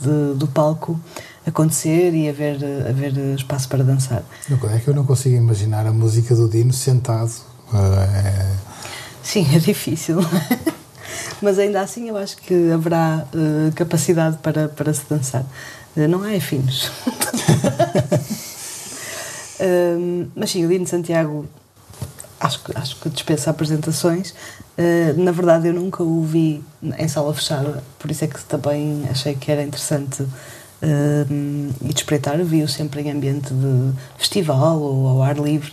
de- 0.00 0.34
do 0.38 0.46
palco 0.48 0.98
acontecer 1.46 2.14
e 2.14 2.26
haver, 2.26 2.56
haver 2.88 3.14
espaço 3.36 3.68
para 3.68 3.84
dançar. 3.84 4.22
É 4.72 4.78
que 4.78 4.88
eu 4.88 4.94
não 4.94 5.04
consigo 5.04 5.36
imaginar 5.36 5.86
a 5.86 5.92
música 5.92 6.34
do 6.34 6.48
Dino 6.48 6.72
sentado. 6.72 7.32
é- 7.74 8.56
Sim, 9.22 9.46
é 9.54 9.58
difícil. 9.58 10.16
Mas 11.42 11.58
ainda 11.58 11.80
assim 11.80 12.08
eu 12.08 12.16
acho 12.16 12.36
que 12.38 12.70
haverá 12.70 13.24
eh, 13.34 13.72
capacidade 13.74 14.38
para, 14.38 14.68
para 14.68 14.92
se 14.92 15.02
dançar. 15.08 15.44
Eh, 15.96 16.06
não 16.06 16.22
há 16.22 16.40
finos. 16.40 16.90
Hum, 19.60 20.28
mas 20.36 20.50
sim, 20.50 20.64
o 20.64 20.68
Dino 20.68 20.86
Santiago 20.86 21.46
acho 22.38 22.62
que, 22.62 22.76
acho 22.76 23.00
que 23.00 23.08
dispensa 23.08 23.50
apresentações. 23.50 24.34
Eh, 24.76 25.14
na 25.16 25.32
verdade, 25.32 25.68
eu 25.68 25.74
nunca 25.74 26.02
o 26.02 26.22
vi 26.22 26.62
em 26.98 27.08
sala 27.08 27.32
fechada, 27.34 27.82
por 27.98 28.10
isso 28.10 28.24
é 28.24 28.28
que 28.28 28.42
também 28.44 29.04
achei 29.10 29.34
que 29.34 29.50
era 29.50 29.62
interessante 29.62 30.22
hum, 31.30 31.70
ir 31.82 31.94
espreitar. 31.94 32.36
Vi-o 32.44 32.68
sempre 32.68 33.00
em 33.02 33.10
ambiente 33.10 33.52
de 33.52 33.92
festival 34.18 34.78
ou 34.80 35.08
ao 35.08 35.22
ar 35.22 35.38
livre. 35.38 35.72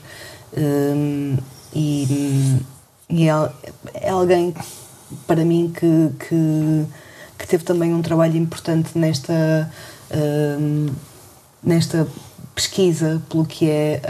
E 1.73 2.57
e 3.09 3.29
é, 3.29 3.49
é 3.93 4.09
alguém, 4.09 4.53
para 5.25 5.43
mim, 5.45 5.71
que, 5.73 6.09
que, 6.27 6.85
que 7.37 7.47
teve 7.47 7.63
também 7.63 7.93
um 7.93 8.01
trabalho 8.01 8.37
importante 8.37 8.97
nesta. 8.97 9.71
hum, 10.59 10.87
nesta 11.63 12.07
pesquisa 12.55 13.21
pelo 13.29 13.45
que 13.45 13.69
é 13.69 14.01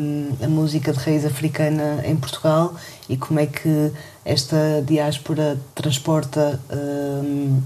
hum, 0.00 0.30
a 0.42 0.48
música 0.48 0.92
de 0.92 0.98
raiz 0.98 1.24
africana 1.24 2.02
em 2.04 2.16
Portugal 2.16 2.74
e 3.08 3.16
como 3.16 3.38
é 3.38 3.46
que 3.46 3.92
esta 4.24 4.82
diáspora 4.84 5.56
transporta 5.72 6.60
hum, 6.68 7.60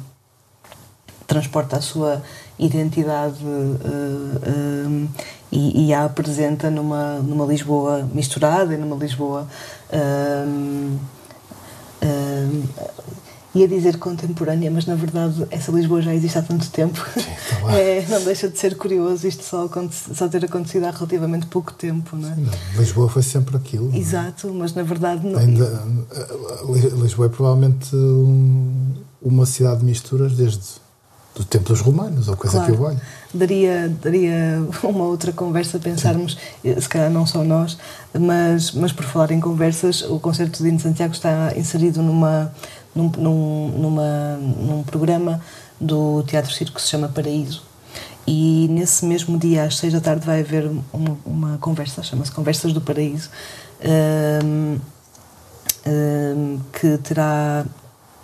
transporta 1.26 1.78
a 1.78 1.80
sua 1.80 2.22
identidade 2.58 3.42
uh, 3.44 4.86
um, 4.86 5.08
e, 5.50 5.86
e 5.88 5.94
a 5.94 6.04
apresenta 6.04 6.70
numa, 6.70 7.18
numa 7.18 7.44
Lisboa 7.46 8.08
misturada 8.12 8.74
e 8.74 8.76
numa 8.76 8.96
Lisboa 8.96 9.48
um, 9.92 10.98
um, 12.06 12.62
ia 13.54 13.66
dizer 13.66 13.96
contemporânea, 13.98 14.70
mas 14.70 14.84
na 14.86 14.94
verdade 14.94 15.46
essa 15.50 15.72
Lisboa 15.72 16.02
já 16.02 16.14
existe 16.14 16.36
há 16.38 16.42
tanto 16.42 16.68
tempo. 16.70 17.00
tá 17.00 17.58
lá. 17.64 17.72
É, 17.78 18.04
não 18.08 18.22
deixa 18.22 18.48
de 18.48 18.58
ser 18.58 18.76
curioso 18.76 19.26
isto 19.26 19.42
só, 19.42 19.68
só 20.14 20.28
ter 20.28 20.44
acontecido 20.44 20.84
há 20.84 20.90
relativamente 20.90 21.46
pouco 21.46 21.72
tempo, 21.72 22.16
não 22.16 22.28
é? 22.30 22.36
Lisboa 22.78 23.08
foi 23.08 23.22
sempre 23.22 23.56
aquilo. 23.56 23.88
não 23.88 23.94
é? 23.94 23.98
Exato, 23.98 24.52
mas 24.52 24.74
na 24.74 24.82
verdade 24.82 25.26
não. 25.26 25.38
Ainda, 25.38 25.64
uh, 25.64 26.72
Li- 26.74 27.00
Lisboa 27.02 27.26
é 27.26 27.28
provavelmente 27.30 27.94
um- 27.96 28.92
uma 29.22 29.46
cidade 29.46 29.80
de 29.80 29.86
misturas 29.86 30.32
desde 30.36 30.60
do 31.36 31.44
tempo 31.44 31.68
dos 31.68 31.80
romanos, 31.82 32.28
ou 32.28 32.36
coisa 32.36 32.56
Claro. 32.56 32.72
que 32.72 32.80
eu 32.80 32.84
olho. 32.86 33.00
daria, 33.32 33.94
daria 34.02 34.66
uma 34.82 35.04
outra 35.04 35.30
conversa 35.32 35.78
pensarmos, 35.78 36.36
eh, 36.64 36.80
se 36.80 36.88
calhar 36.88 37.10
não 37.10 37.26
só 37.26 37.44
nós, 37.44 37.76
mas, 38.18 38.72
mas 38.72 38.90
por 38.90 39.04
falar 39.04 39.30
em 39.30 39.38
conversas, 39.40 40.00
o 40.02 40.18
concerto 40.18 40.58
de 40.58 40.64
Dino 40.64 40.80
Santiago 40.80 41.12
está 41.12 41.52
inserido 41.54 42.02
numa, 42.02 42.50
num, 42.94 43.10
num, 43.18 43.68
numa, 43.78 44.36
num 44.38 44.82
programa 44.82 45.40
do 45.78 46.22
Teatro 46.22 46.50
Circo 46.52 46.76
que 46.76 46.82
se 46.82 46.88
chama 46.88 47.06
Paraíso. 47.08 47.62
E 48.26 48.66
nesse 48.70 49.04
mesmo 49.04 49.38
dia, 49.38 49.64
às 49.64 49.76
seis 49.76 49.92
da 49.92 50.00
tarde, 50.00 50.24
vai 50.26 50.40
haver 50.40 50.68
uma, 50.92 51.18
uma 51.24 51.58
conversa, 51.58 52.02
chama-se 52.02 52.32
Conversas 52.32 52.72
do 52.72 52.80
Paraíso, 52.80 53.30
ahm, 53.84 54.78
hum, 55.86 56.58
que 56.72 56.96
terá. 56.98 57.64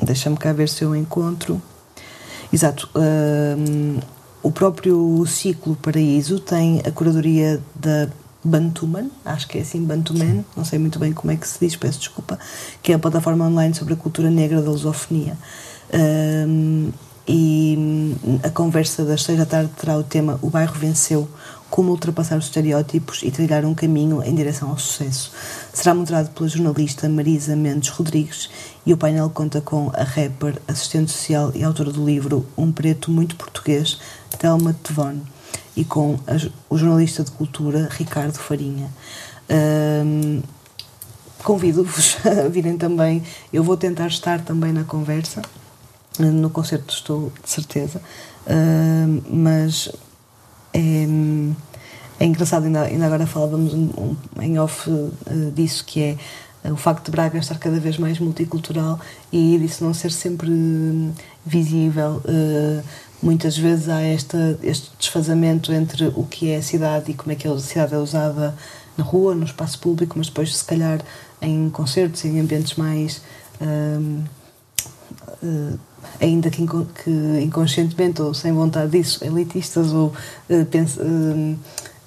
Deixa-me 0.03 0.37
cá 0.37 0.53
ver 0.53 0.69
se 0.69 0.83
eu 0.83 0.97
encontro. 0.97 1.63
Exato. 2.53 2.89
o 4.43 4.51
próprio 4.51 5.25
ciclo 5.27 5.77
Paraíso 5.77 6.39
tem 6.39 6.81
a 6.85 6.91
curadoria 6.91 7.61
da 7.75 8.09
Bantuman, 8.45 9.09
acho 9.25 9.47
que 9.47 9.59
é 9.59 9.61
assim, 9.61 9.83
Bantuman, 9.85 10.45
não 10.57 10.65
sei 10.65 10.79
muito 10.79 10.99
bem 10.99 11.13
como 11.13 11.33
é 11.33 11.37
que 11.37 11.47
se 11.47 11.61
diz, 11.61 11.77
peço 11.77 12.01
desculpa, 12.01 12.39
que 12.83 12.93
é 12.93 12.97
a 12.97 12.99
plataforma 12.99 13.47
online 13.47 13.73
sobre 13.75 13.95
a 13.95 13.97
cultura 13.97 14.31
negra 14.31 14.61
da 14.61 14.71
lusofonia. 14.71 15.37
Hum, 15.95 16.91
e 17.27 18.17
a 18.43 18.51
conversa 18.51 19.05
das 19.05 19.23
seis 19.23 19.39
da 19.39 19.47
tarde 19.47 19.71
terá 19.77 19.97
o 19.97 20.03
tema 20.03 20.41
O 20.43 20.51
Bairro 20.51 20.75
Venceu, 20.75 21.29
como 21.73 21.91
ultrapassar 21.91 22.37
os 22.37 22.45
estereótipos 22.45 23.23
e 23.23 23.31
trilhar 23.31 23.65
um 23.65 23.75
caminho 23.75 24.23
em 24.23 24.35
direção 24.35 24.69
ao 24.69 24.79
sucesso. 24.79 25.33
Será 25.73 25.95
moderado 25.95 26.29
pela 26.29 26.47
jornalista 26.47 27.09
Marisa 27.09 27.57
Mendes 27.57 27.89
Rodrigues 27.89 28.51
e 28.85 28.93
o 28.93 28.97
painel 28.99 29.31
conta 29.31 29.59
com 29.63 29.91
a 29.95 30.03
rapper, 30.03 30.61
assistente 30.69 31.11
social 31.11 31.51
e 31.55 31.65
autora 31.65 31.91
do 31.91 32.05
livro 32.05 32.47
Um 32.59 32.71
Preto 32.71 33.11
Muito 33.11 33.37
Português, 33.37 33.99
Thelma 34.39 34.77
Tevon, 34.83 35.21
e 35.75 35.83
com 35.83 36.19
a 36.27 36.35
o 36.69 36.77
jornalista 36.77 37.25
de 37.25 37.31
cultura 37.31 37.89
Ricardo 37.91 38.37
Farinha. 38.37 38.91
Convido-vos 41.43 42.19
a 42.45 42.49
virem 42.49 42.77
também. 42.77 43.23
Eu 43.51 43.65
vou 43.65 43.79
tentar 43.79 44.09
estar 44.09 44.43
também 44.43 44.75
na 44.75 44.85
conversa. 44.85 45.41
No 46.19 46.51
concerto 46.51 46.93
estou 46.93 47.33
de 47.43 47.49
certeza. 47.49 48.03
Mas 49.27 49.91
é, 50.75 51.07
é 52.21 52.25
engraçado, 52.27 52.65
ainda, 52.67 52.83
ainda 52.83 53.07
agora 53.07 53.27
falávamos 53.27 53.75
um- 53.75 53.91
um- 54.37 54.43
em 54.43 54.59
off 54.59 54.89
eh, 54.91 55.51
disso, 55.55 55.85
que 55.85 56.01
é 56.01 56.17
eh, 56.65 56.73
o 56.73 56.77
facto 56.77 57.07
de 57.07 57.11
Braga 57.11 57.39
estar 57.39 57.59
cada 57.59 57.79
vez 57.81 57.99
mais 57.99 58.19
multicultural 58.19 59.01
e 59.33 59.59
disso 59.59 59.83
não 59.85 59.93
ser 59.93 60.13
sempre 60.13 60.51
visível. 61.45 62.23
Eh, 62.25 62.83
muitas 63.23 63.57
vezes 63.57 63.89
há 63.89 64.01
esta, 64.01 64.59
este 64.63 64.91
desfazamento 64.99 65.73
entre 65.73 66.09
o 66.15 66.25
que 66.25 66.51
é 66.51 66.57
a 66.57 66.63
cidade 66.63 67.11
e 67.11 67.15
como 67.15 67.33
é 67.33 67.35
que 67.35 67.47
a 67.49 67.59
cidade 67.59 67.95
é 67.95 67.99
usada 67.99 68.55
na 68.97 69.05
rua, 69.05 69.35
no 69.35 69.45
espaço 69.45 69.79
público, 69.79 70.15
mas 70.19 70.27
depois, 70.29 70.55
se 70.57 70.65
calhar, 70.65 71.01
em 71.41 71.71
concertos, 71.71 72.25
em 72.25 72.39
ambientes 72.41 72.75
mais. 72.77 73.21
hum, 73.61 74.23
eh, 75.43 75.75
ainda 76.21 76.51
que, 76.51 76.63
inco- 76.63 76.87
que 77.03 77.11
inconscientemente 77.43 78.23
ou 78.23 78.35
sem 78.35 78.53
vontade 78.53 78.93
disso, 78.93 79.25
elitistas 79.25 79.93
ou 79.93 80.13
eh, 80.49 80.67
hum, 81.01 81.57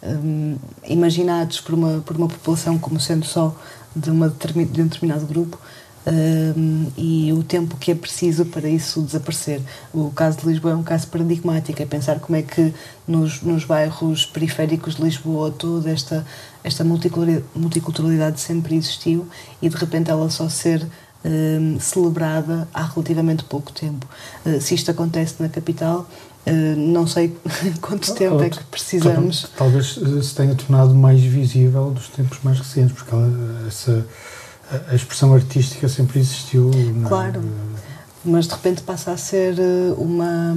hum, 0.03 0.57
imaginados 0.87 1.59
por 1.61 1.73
uma, 1.75 1.99
por 2.01 2.15
uma 2.15 2.27
população 2.27 2.77
como 2.77 2.99
sendo 2.99 3.25
só 3.25 3.55
de, 3.95 4.09
uma 4.09 4.29
de 4.29 4.81
um 4.81 4.87
determinado 4.87 5.25
grupo 5.25 5.59
hum, 6.07 6.87
e 6.97 7.31
o 7.33 7.43
tempo 7.43 7.77
que 7.77 7.91
é 7.91 7.95
preciso 7.95 8.45
para 8.45 8.69
isso 8.69 9.01
desaparecer. 9.01 9.61
O 9.93 10.11
caso 10.11 10.39
de 10.39 10.47
Lisboa 10.47 10.73
é 10.73 10.75
um 10.75 10.83
caso 10.83 11.07
paradigmático, 11.07 11.81
é 11.81 11.85
pensar 11.85 12.19
como 12.19 12.37
é 12.37 12.41
que 12.41 12.73
nos, 13.07 13.41
nos 13.41 13.65
bairros 13.65 14.25
periféricos 14.25 14.95
de 14.95 15.03
Lisboa 15.03 15.51
toda 15.51 15.89
esta, 15.89 16.25
esta 16.63 16.83
multiculturalidade 16.83 18.39
sempre 18.39 18.75
existiu 18.75 19.27
e 19.61 19.69
de 19.69 19.75
repente 19.75 20.09
ela 20.11 20.29
só 20.29 20.49
ser 20.49 20.85
hum, 21.26 21.78
celebrada 21.80 22.67
há 22.73 22.84
relativamente 22.84 23.43
pouco 23.43 23.71
tempo. 23.71 24.07
Uh, 24.45 24.61
se 24.61 24.76
isto 24.76 24.91
acontece 24.91 25.36
na 25.39 25.49
capital, 25.49 26.07
uh, 26.45 26.51
não 26.78 27.07
sei 27.07 27.36
quanto 27.82 28.13
tempo 28.13 28.41
é 28.43 28.49
que 28.49 28.63
precisamos. 28.65 29.49
Talvez 29.57 29.97
eh, 30.01 30.21
se 30.21 30.36
tenha 30.36 30.53
tornado 30.55 30.93
mais 30.93 31.19
visível 31.21 31.89
dos 31.91 32.07
tempos 32.09 32.38
mais 32.43 32.59
recentes, 32.59 32.93
porque 32.95 33.13
ela, 33.15 33.30
essa, 33.67 34.05
a- 34.91 34.95
expressão 34.95 35.34
artística 35.34 35.89
sempre 35.89 36.19
existiu. 36.19 36.69
é? 36.73 37.07
Claro. 37.07 37.41
Mas 38.23 38.47
de 38.47 38.53
repente 38.53 38.82
passa 38.84 39.11
a 39.11 39.17
ser 39.17 39.55
uma. 39.97 40.55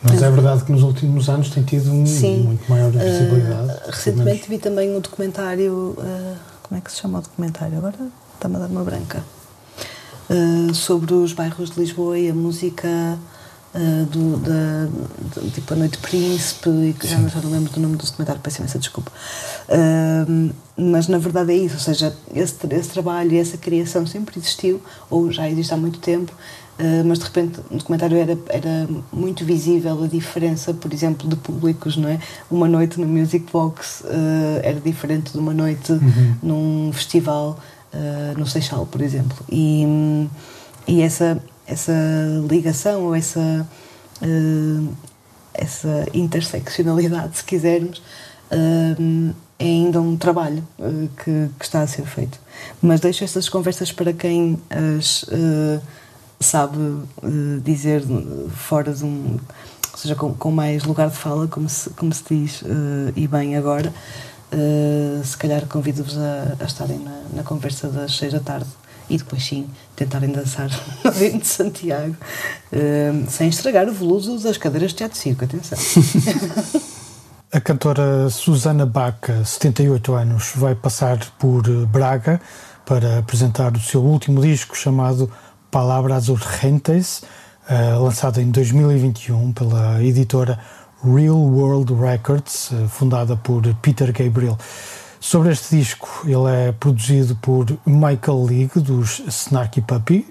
Mas 0.00 0.22
é 0.22 0.30
verdade 0.30 0.62
que 0.64 0.70
nos 0.70 0.84
últimos 0.84 1.28
anos 1.28 1.50
tem 1.50 1.64
tido 1.64 1.90
um- 1.90 2.04
muito 2.44 2.70
maior 2.70 2.90
visibilidade. 2.92 3.70
Uh, 3.72 3.90
recentemente 3.90 4.48
vi 4.48 4.58
também 4.58 4.94
um 4.94 5.00
documentário. 5.00 5.96
uh, 5.98 6.36
como 6.62 6.78
é 6.78 6.80
que 6.82 6.92
se 6.92 6.98
chama 7.00 7.18
o 7.18 7.22
documentário? 7.22 7.78
Agora 7.78 7.96
está-me 8.34 8.56
a 8.56 8.58
dar 8.60 8.66
uma 8.68 8.84
branca. 8.84 9.24
Uh, 10.30 10.74
sobre 10.74 11.14
os 11.14 11.32
bairros 11.32 11.70
de 11.70 11.80
Lisboa 11.80 12.18
e 12.18 12.28
a 12.30 12.34
música. 12.34 12.86
uh, 13.74 14.04
do, 14.06 14.36
da, 14.38 14.88
tipo 15.54 15.72
a 15.72 15.76
Noite 15.76 15.98
Príncipe 15.98 16.68
e 16.70 16.92
que 16.98 17.06
já, 17.06 17.18
não- 17.18 17.28
já 17.28 17.40
não 17.40 17.50
lembro 17.50 17.70
do 17.72 17.80
nome 17.80 17.96
do 17.96 18.04
documentário, 18.04 18.40
peço 18.42 18.58
imensa 18.60 18.78
desculpa 18.78 19.10
Uh, 19.68 20.50
mas 20.76 21.08
na 21.08 21.18
verdade 21.18 21.52
é 21.52 21.56
isso, 21.56 21.74
ou 21.74 21.80
seja 21.80 22.14
esse, 22.34 22.54
esse 22.70 22.88
trabalho 22.88 23.32
e 23.32 23.38
essa 23.38 23.58
criação 23.58 24.06
sempre 24.06 24.38
existiu 24.38 24.80
ou 25.10 25.30
já 25.30 25.48
existe 25.48 25.72
há 25.74 25.76
muito 25.76 25.98
tempo 25.98 26.32
Uh, 26.80 27.02
mas 27.04 27.18
de 27.18 27.24
repente 27.24 27.58
no 27.72 27.78
documentário 27.78 28.16
era, 28.16 28.38
era 28.48 28.88
muito 29.12 29.44
visível 29.44 30.00
a 30.04 30.06
diferença, 30.06 30.72
por 30.72 30.92
exemplo, 30.92 31.28
de 31.28 31.34
públicos, 31.34 31.96
não 31.96 32.08
é? 32.08 32.20
Uma 32.48 32.68
noite 32.68 33.00
no 33.00 33.06
Music 33.08 33.46
Box 33.52 34.02
uh, 34.04 34.60
era 34.62 34.78
diferente 34.78 35.32
de 35.32 35.38
uma 35.38 35.52
noite 35.52 35.92
num 36.40 36.92
festival 36.92 37.58
uh, 37.98 38.38
no 38.38 38.46
Seixal, 38.46 38.86
por 38.86 39.00
exemplo. 39.00 39.36
E, 39.50 39.84
e 40.86 41.02
essa, 41.02 41.42
essa 41.66 41.92
ligação 42.48 43.04
ou 43.04 43.14
essa, 43.14 43.66
uh, 44.22 44.88
essa 45.52 46.06
interseccionalidade, 46.14 47.38
se 47.38 47.44
quisermos, 47.44 48.00
hum, 48.98 49.32
é 49.58 49.64
ainda 49.64 50.00
um 50.00 50.16
trabalho 50.16 50.66
uh, 50.78 51.08
que, 51.22 51.50
que 51.58 51.64
está 51.64 51.82
a 51.82 51.86
ser 51.86 52.06
feito. 52.06 52.38
Mas 52.80 53.00
deixo 53.00 53.24
essas 53.24 53.48
conversas 53.48 53.90
para 53.90 54.12
quem 54.12 54.58
as 54.70 55.24
uh, 55.24 55.82
sabe 56.40 56.78
uh, 56.78 57.60
dizer 57.62 58.02
uh, 58.02 58.48
fora 58.50 58.92
de 58.92 59.04
um. 59.04 59.38
Ou 59.92 59.98
seja, 59.98 60.14
com, 60.14 60.32
com 60.32 60.52
mais 60.52 60.84
lugar 60.84 61.10
de 61.10 61.16
fala, 61.16 61.48
como 61.48 61.68
se, 61.68 61.90
como 61.90 62.12
se 62.14 62.22
diz, 62.30 62.62
uh, 62.62 63.12
e 63.16 63.26
bem 63.26 63.56
agora. 63.56 63.92
Uh, 64.50 65.22
se 65.22 65.36
calhar 65.36 65.66
convido-vos 65.66 66.16
a, 66.16 66.56
a 66.58 66.64
estarem 66.64 66.98
na, 66.98 67.20
na 67.34 67.42
conversa 67.42 67.88
das 67.88 68.16
seis 68.16 68.32
da 68.32 68.40
tarde 68.40 68.68
e 69.10 69.18
depois 69.18 69.44
sim 69.44 69.68
tentarem 69.94 70.30
dançar 70.30 70.70
no 71.04 71.12
Vento 71.12 71.40
de 71.40 71.46
Santiago 71.46 72.16
uh, 72.72 73.30
sem 73.30 73.48
estragar 73.48 73.88
o 73.88 73.92
veludo 73.92 74.38
das 74.38 74.56
cadeiras 74.56 74.92
de 74.92 74.96
teatro 74.96 75.18
circo, 75.18 75.44
atenção. 75.44 75.78
A 77.50 77.60
cantora 77.60 78.28
Susana 78.28 78.84
Baca, 78.84 79.42
78 79.42 80.12
anos, 80.12 80.52
vai 80.54 80.74
passar 80.74 81.18
por 81.38 81.62
Braga 81.86 82.38
para 82.84 83.20
apresentar 83.20 83.74
o 83.74 83.80
seu 83.80 84.02
último 84.02 84.42
disco 84.42 84.76
chamado 84.76 85.32
Palavras 85.70 86.28
Urgentes, 86.28 87.22
eh, 87.66 87.94
lançado 87.94 88.38
em 88.38 88.50
2021 88.50 89.52
pela 89.52 90.02
editora 90.02 90.58
Real 91.04 91.36
World 91.36 91.94
Records, 91.94 92.70
eh, 92.72 92.88
fundada 92.88 93.36
por 93.36 93.62
Peter 93.82 94.12
Gabriel. 94.12 94.58
Sobre 95.20 95.50
este 95.50 95.76
disco, 95.76 96.08
ele 96.24 96.68
é 96.68 96.72
produzido 96.72 97.36
por 97.36 97.66
Michael 97.84 98.44
League, 98.44 98.80
dos 98.80 99.20
Snarky 99.26 99.80
Puppy, 99.80 100.26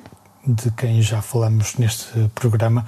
de 0.45 0.71
quem 0.71 1.01
já 1.01 1.21
falamos 1.21 1.75
neste 1.77 2.29
programa. 2.33 2.85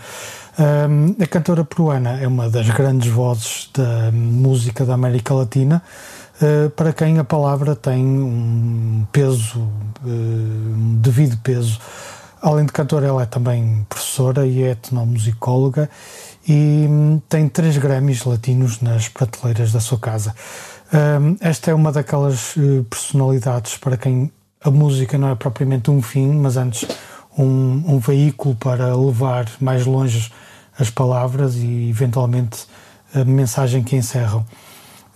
Um, 0.57 1.15
a 1.21 1.27
cantora 1.27 1.63
peruana 1.63 2.19
é 2.19 2.27
uma 2.27 2.49
das 2.49 2.69
grandes 2.69 3.11
vozes 3.11 3.69
da 3.73 4.11
música 4.11 4.85
da 4.85 4.93
América 4.93 5.33
Latina, 5.33 5.81
uh, 6.41 6.69
para 6.71 6.93
quem 6.93 7.19
a 7.19 7.23
palavra 7.23 7.75
tem 7.75 8.03
um 8.03 9.05
peso, 9.11 9.59
uh, 9.59 10.07
um 10.07 10.99
devido 11.01 11.37
peso. 11.37 11.79
Além 12.41 12.65
de 12.65 12.71
cantora, 12.71 13.07
ela 13.07 13.23
é 13.23 13.25
também 13.25 13.85
professora 13.89 14.47
e 14.47 14.63
é 14.63 14.71
etnomusicóloga 14.71 15.89
e 16.47 16.85
hum, 16.89 17.21
tem 17.27 17.49
três 17.49 17.77
Grammys 17.77 18.23
latinos 18.23 18.79
nas 18.81 19.09
prateleiras 19.09 19.71
da 19.71 19.79
sua 19.79 19.99
casa. 19.99 20.33
Um, 20.93 21.37
esta 21.41 21.71
é 21.71 21.73
uma 21.73 21.91
daquelas 21.91 22.55
uh, 22.55 22.83
personalidades 22.89 23.77
para 23.77 23.97
quem 23.97 24.31
a 24.61 24.71
música 24.71 25.17
não 25.17 25.29
é 25.29 25.35
propriamente 25.35 25.91
um 25.91 26.01
fim, 26.01 26.31
mas 26.33 26.57
antes 26.57 26.87
um, 27.37 27.83
um 27.85 27.99
veículo 27.99 28.55
para 28.55 28.95
levar 28.95 29.47
mais 29.59 29.85
longe 29.85 30.31
as 30.77 30.89
palavras 30.89 31.55
e 31.55 31.89
eventualmente 31.89 32.65
a 33.13 33.23
mensagem 33.23 33.83
que 33.83 33.95
encerram. 33.95 34.45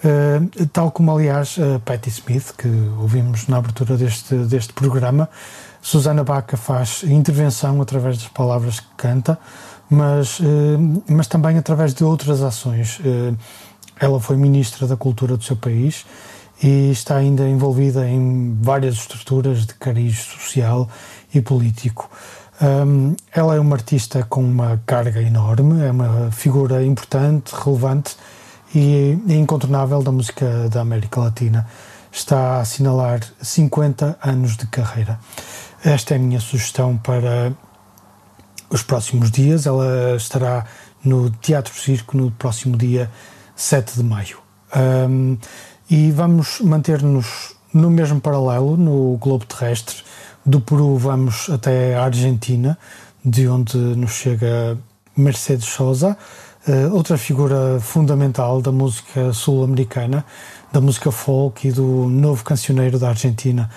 Uh, 0.03 0.65
tal 0.67 0.91
como, 0.91 1.15
aliás, 1.15 1.57
a 1.57 1.79
Patti 1.79 2.09
Smith, 2.09 2.53
que 2.57 2.67
ouvimos 2.99 3.47
na 3.47 3.57
abertura 3.57 3.95
deste, 3.95 4.35
deste 4.35 4.73
programa, 4.73 5.29
Susana 5.83 6.23
Baca 6.23 6.55
faz 6.55 7.03
intervenção 7.03 7.81
através 7.81 8.17
das 8.17 8.29
palavras 8.29 8.79
que 8.79 8.87
canta, 8.95 9.37
mas, 9.89 10.39
uh, 10.39 11.03
mas 11.07 11.27
também 11.27 11.57
através 11.57 11.93
de 11.93 12.05
outras 12.05 12.41
ações. 12.41 12.99
Uh, 12.99 13.37
ela 13.99 14.19
foi 14.19 14.37
ministra 14.37 14.87
da 14.87 14.95
Cultura 14.95 15.35
do 15.35 15.43
seu 15.43 15.57
país 15.57 16.05
e 16.63 16.89
está 16.89 17.17
ainda 17.17 17.47
envolvida 17.47 18.07
em 18.07 18.57
várias 18.61 18.95
estruturas 18.95 19.65
de 19.65 19.73
cariz 19.73 20.17
social 20.19 20.87
e 21.33 21.41
político. 21.41 22.09
Um, 22.61 23.15
ela 23.33 23.55
é 23.55 23.59
uma 23.59 23.75
artista 23.75 24.23
com 24.23 24.41
uma 24.41 24.81
carga 24.85 25.21
enorme, 25.21 25.83
é 25.83 25.91
uma 25.91 26.31
figura 26.31 26.81
importante, 26.83 27.51
relevante 27.53 28.15
e 28.73 29.19
incontornável 29.27 30.01
da 30.01 30.13
música 30.13 30.69
da 30.69 30.79
América 30.79 31.19
Latina. 31.19 31.67
está 32.09 32.57
a 32.57 32.61
assinalar 32.61 33.19
50 33.41 34.17
anos 34.23 34.55
de 34.55 34.65
carreira. 34.67 35.19
Esta 35.83 36.13
é 36.13 36.17
a 36.17 36.19
minha 36.19 36.39
sugestão 36.39 36.95
para 36.95 37.53
os 38.69 38.81
próximos 38.81 39.29
dias. 39.29 39.65
Ela 39.65 40.15
estará 40.15 40.65
no 41.03 41.29
Teatro 41.29 41.73
Circo 41.73 42.15
no 42.15 42.31
próximo 42.31 42.77
dia 42.77 43.11
7 43.53 43.97
de 43.97 44.03
maio. 44.03 44.37
Um, 44.73 45.37
e 45.89 46.09
vamos 46.11 46.61
manter-nos 46.61 47.53
no 47.73 47.91
mesmo 47.91 48.21
paralelo, 48.21 48.77
no 48.77 49.17
globo 49.17 49.45
terrestre. 49.45 49.97
Do 50.45 50.61
Peru 50.61 50.97
vamos 50.97 51.49
até 51.49 51.95
a 51.95 52.05
Argentina, 52.05 52.79
de 53.23 53.49
onde 53.49 53.77
nos 53.77 54.11
chega 54.11 54.77
Mercedes 55.17 55.65
Sosa, 55.65 56.17
uh, 56.65 56.95
outra 56.95 57.17
figura 57.17 57.77
fundamental 57.81 58.61
da 58.61 58.71
música 58.71 59.33
sul-americana, 59.33 60.23
da 60.71 60.79
música 60.79 61.11
folk 61.11 61.67
e 61.67 61.73
do 61.73 62.07
novo 62.07 62.41
cancioneiro 62.45 62.97
da 62.97 63.09
Argentina. 63.09 63.69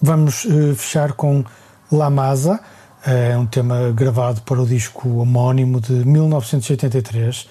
Uh, 0.00 0.02
vamos 0.02 0.44
uh, 0.44 0.74
fechar 0.74 1.12
com 1.12 1.44
La 1.90 2.10
Masa, 2.10 2.60
é 3.06 3.36
um 3.36 3.46
tema 3.46 3.92
gravado 3.92 4.42
para 4.42 4.60
o 4.60 4.66
disco 4.66 5.08
homónimo 5.08 5.80
de 5.80 5.92
1983. 5.92 7.48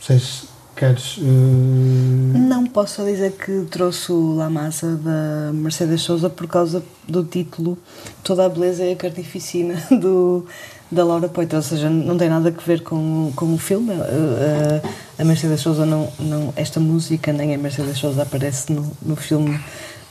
Vocês 0.00 0.44
queres. 0.76 1.16
Uh... 1.16 2.38
Não 2.38 2.66
posso 2.66 3.04
dizer 3.04 3.32
que 3.32 3.66
trouxe 3.70 4.12
o 4.12 4.36
La 4.36 4.48
Massa 4.48 4.96
da 4.96 5.52
Mercedes 5.52 6.02
Souza 6.02 6.30
por 6.30 6.46
causa 6.46 6.82
do 7.08 7.24
título 7.24 7.76
Toda 8.22 8.46
a 8.46 8.48
Beleza 8.48 8.84
e 8.84 8.92
a 8.92 8.96
Carnificina 8.96 9.74
do, 9.90 10.46
da 10.90 11.04
Laura 11.04 11.28
Poitra, 11.28 11.58
ou 11.58 11.62
seja, 11.62 11.90
não 11.90 12.16
tem 12.16 12.28
nada 12.28 12.54
a 12.56 12.64
ver 12.64 12.82
com, 12.82 13.32
com 13.34 13.52
o 13.52 13.58
filme. 13.58 13.92
Uh, 13.94 14.88
a 15.18 15.24
Mercedes 15.24 15.60
Souza, 15.60 15.84
não, 15.84 16.08
não, 16.20 16.52
esta 16.54 16.78
música, 16.78 17.32
nem 17.32 17.54
a 17.54 17.58
Mercedes 17.58 17.98
Souza 17.98 18.22
aparece 18.22 18.72
no, 18.72 18.92
no 19.02 19.16
filme 19.16 19.58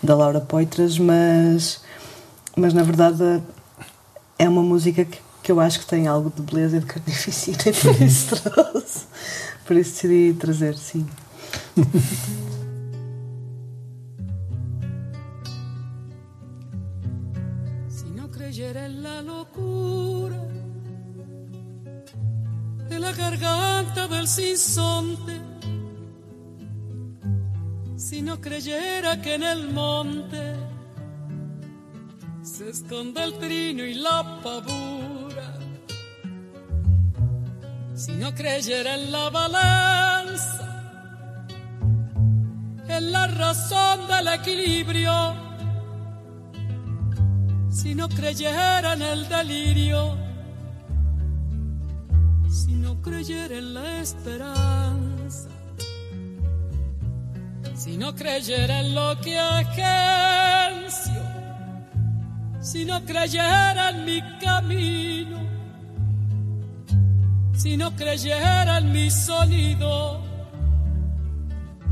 da 0.04 0.16
Laura 0.16 0.41
Poitras, 0.41 0.99
mas, 0.99 1.82
mas 2.56 2.74
na 2.74 2.84
verdade 2.84 3.41
é 4.38 4.49
uma 4.49 4.62
música 4.62 5.06
que, 5.06 5.20
que 5.41 5.51
eu 5.51 5.60
acho 5.60 5.80
que 5.80 5.86
tem 5.86 6.08
algo 6.08 6.32
de 6.36 6.41
beleza 6.41 6.78
e 6.78 6.80
de 6.82 6.86
carnificina, 6.86 7.58
e 7.66 7.74
por 7.74 8.01
isso 8.01 8.36
trouxe. 8.41 9.06
Por 9.66 9.78
isso 9.78 9.93
decidi 9.93 10.34
trazer, 10.34 10.78
sim. 10.78 11.08
Si 17.88 18.10
no 18.14 18.30
creyera 18.30 18.86
en 18.86 19.04
la 19.04 19.22
locura 19.22 20.38
de 22.89 22.99
la 22.99 23.14
garganta 23.14 24.08
del 24.10 24.28
sinsonte, 24.28 25.53
si 28.14 28.22
no 28.22 28.39
creyera 28.39 29.20
que 29.24 29.34
en 29.34 29.41
el 29.41 29.70
monte 29.70 30.55
se 32.43 32.70
esconde 32.70 33.24
el 33.24 33.34
trino 33.39 33.84
y 33.84 33.95
la 33.95 34.39
pavura, 34.43 35.57
si 37.95 38.11
no 38.11 38.32
creyera 38.36 38.93
en 38.93 39.11
la 39.11 39.32
balanza, 39.32 40.68
en 42.88 43.11
la 43.11 43.26
razón 43.26 44.07
del 44.07 44.28
equilibrio, 44.28 45.34
si 47.72 47.95
no 47.95 48.07
creyera 48.09 48.93
en 48.93 49.01
el 49.01 49.28
delirio, 49.28 50.16
si 52.47 52.74
no 52.74 53.01
creyera 53.01 53.57
en 53.57 53.74
la 53.74 54.01
esperanza, 54.01 55.49
si 57.94 58.00
no 58.00 58.16
creyera 58.16 58.80
en 58.80 58.96
lo 58.96 59.22
que 59.22 59.38
agencio, 59.38 61.22
si 62.60 62.86
no 62.86 63.06
creyera 63.06 63.91
en 63.91 64.04
mi 64.04 64.20
camino, 64.39 65.38
si 67.56 67.78
no 67.78 67.96
creyera 67.96 68.80
en 68.80 68.91
mi 68.91 69.12
sonido, 69.12 70.24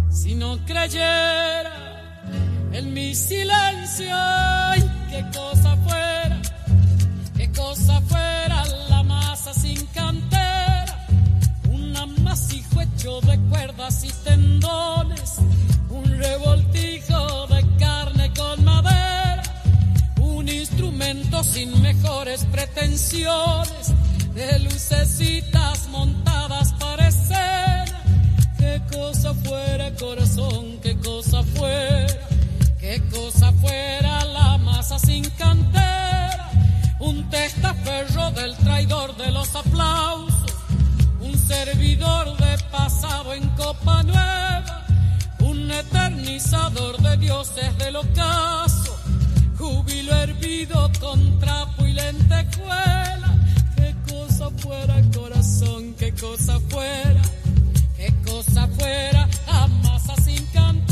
si 0.09 0.33
no 0.33 0.57
creyera 0.65 1.71
en 2.71 2.95
mi 2.95 3.13
silencio, 3.13 4.07
ay, 4.11 4.81
qué 5.07 5.23
cosa 5.37 5.75
fuera, 5.85 6.41
qué 7.37 7.51
cosa 7.51 8.01
fuera 8.01 8.65
la 8.89 9.03
masa 9.03 9.53
sin 9.53 9.85
cantera, 9.93 11.05
un 11.69 11.95
amasijo 11.95 12.81
hecho 12.81 13.21
de 13.21 13.37
cuerdas 13.51 14.03
y 14.03 14.11
tendones, 14.23 15.30
revoltijo 16.21 17.47
de 17.47 17.65
carne 17.77 18.31
con 18.33 18.63
madera, 18.63 19.43
un 20.19 20.47
instrumento 20.47 21.43
sin 21.43 21.81
mejores 21.81 22.45
pretensiones, 22.45 23.93
de 24.33 24.59
lucecitas 24.59 25.87
montadas 25.89 26.73
para 26.73 27.07
escena, 27.07 28.03
qué 28.57 28.81
cosa 28.91 29.33
fuera 29.33 29.93
corazón, 29.95 30.79
qué 30.81 30.97
cosa 30.97 31.43
fuera. 31.43 32.31
Qué 32.81 32.99
cosa 33.11 33.51
fuera 33.61 34.25
la 34.25 34.57
masa 34.57 34.97
sin 34.97 35.23
cantera, 35.37 36.49
un 36.99 37.29
testaferro 37.29 38.31
del 38.31 38.57
traidor 38.57 39.15
de 39.17 39.29
los 39.31 39.55
aplausos, 39.55 40.51
un 41.19 41.37
servidor 41.37 42.35
de 42.37 42.57
pasado 42.71 43.35
en 43.35 43.47
copa 43.49 44.01
nueva, 44.01 44.80
eternizador 45.79 46.97
de 46.97 47.17
dioses 47.17 47.77
del 47.77 47.95
ocaso, 47.95 48.95
júbilo 49.57 50.13
hervido 50.15 50.91
con 50.99 51.39
trapo 51.39 51.85
y 51.85 51.93
lentejuela. 51.93 53.35
Qué 53.75 53.95
cosa 54.09 54.49
fuera 54.57 55.01
corazón, 55.13 55.93
qué 55.97 56.13
cosa 56.13 56.59
fuera, 56.69 57.21
qué 57.97 58.13
cosa 58.25 58.67
fuera 58.67 59.27
la 59.47 59.67
masa 59.67 60.15
sin 60.17 60.45
cantera. 60.47 60.91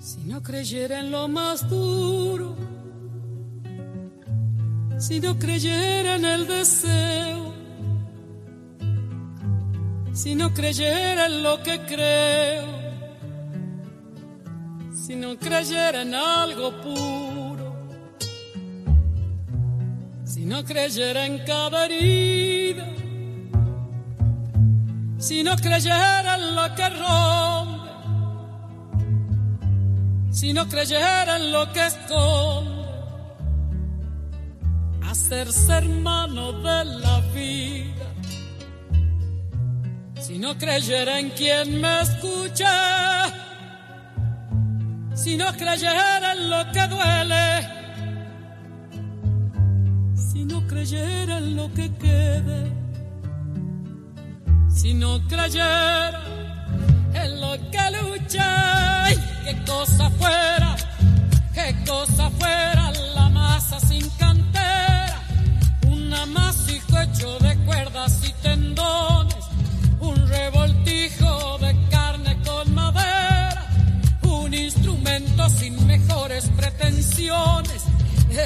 Si 0.00 0.20
no 0.24 0.42
creyera 0.42 1.00
en 1.00 1.10
lo 1.10 1.28
más 1.28 1.68
duro, 1.68 2.56
si 5.00 5.18
no 5.18 5.38
creyera 5.38 6.16
en 6.16 6.24
el 6.26 6.46
deseo, 6.46 7.54
si 10.12 10.34
no 10.34 10.52
creyera 10.52 11.24
en 11.24 11.42
lo 11.42 11.62
que 11.62 11.80
creo, 11.86 12.66
si 14.94 15.16
no 15.16 15.38
creyera 15.38 16.02
en 16.02 16.14
algo 16.14 16.82
puro, 16.82 17.88
si 20.24 20.44
no 20.44 20.62
creyera 20.66 21.24
en 21.24 21.38
cada 21.46 21.86
herida, 21.86 22.86
si 25.16 25.42
no 25.42 25.56
creyera 25.56 26.34
en 26.34 26.54
lo 26.54 26.74
que 26.74 26.88
rompe, 26.90 27.90
si 30.30 30.52
no 30.52 30.68
creyera 30.68 31.36
en 31.36 31.52
lo 31.52 31.72
que 31.72 31.86
esconde, 31.86 32.79
hacerse 35.30 35.72
hermano 35.72 36.52
de 36.52 36.84
la 36.84 37.20
vida, 37.32 38.08
si 40.20 40.38
no 40.40 40.58
creyera 40.58 41.20
en 41.20 41.30
quien 41.30 41.80
me 41.80 42.00
escucha, 42.00 43.28
si 45.14 45.36
no 45.36 45.46
creyera 45.52 46.32
en 46.32 46.50
lo 46.50 46.72
que 46.72 46.86
duele, 46.88 47.68
si 50.16 50.44
no 50.44 50.66
creyera 50.66 51.38
en 51.38 51.54
lo 51.54 51.72
que 51.74 51.94
quede, 51.94 52.72
si 54.68 54.94
no 54.94 55.20
creyera 55.28 56.22
en 57.14 57.40
lo 57.40 57.52
que 57.70 57.84
lucha, 58.02 59.04
¡ay! 59.04 59.16
qué 59.44 59.56
cosa 59.64 60.10
fuera, 60.10 60.74
qué 61.54 61.76
cosa 61.86 62.30
fuera 62.30 62.90
la 63.14 63.28
masa 63.28 63.78
sin 63.78 64.08
cantera, 64.18 64.49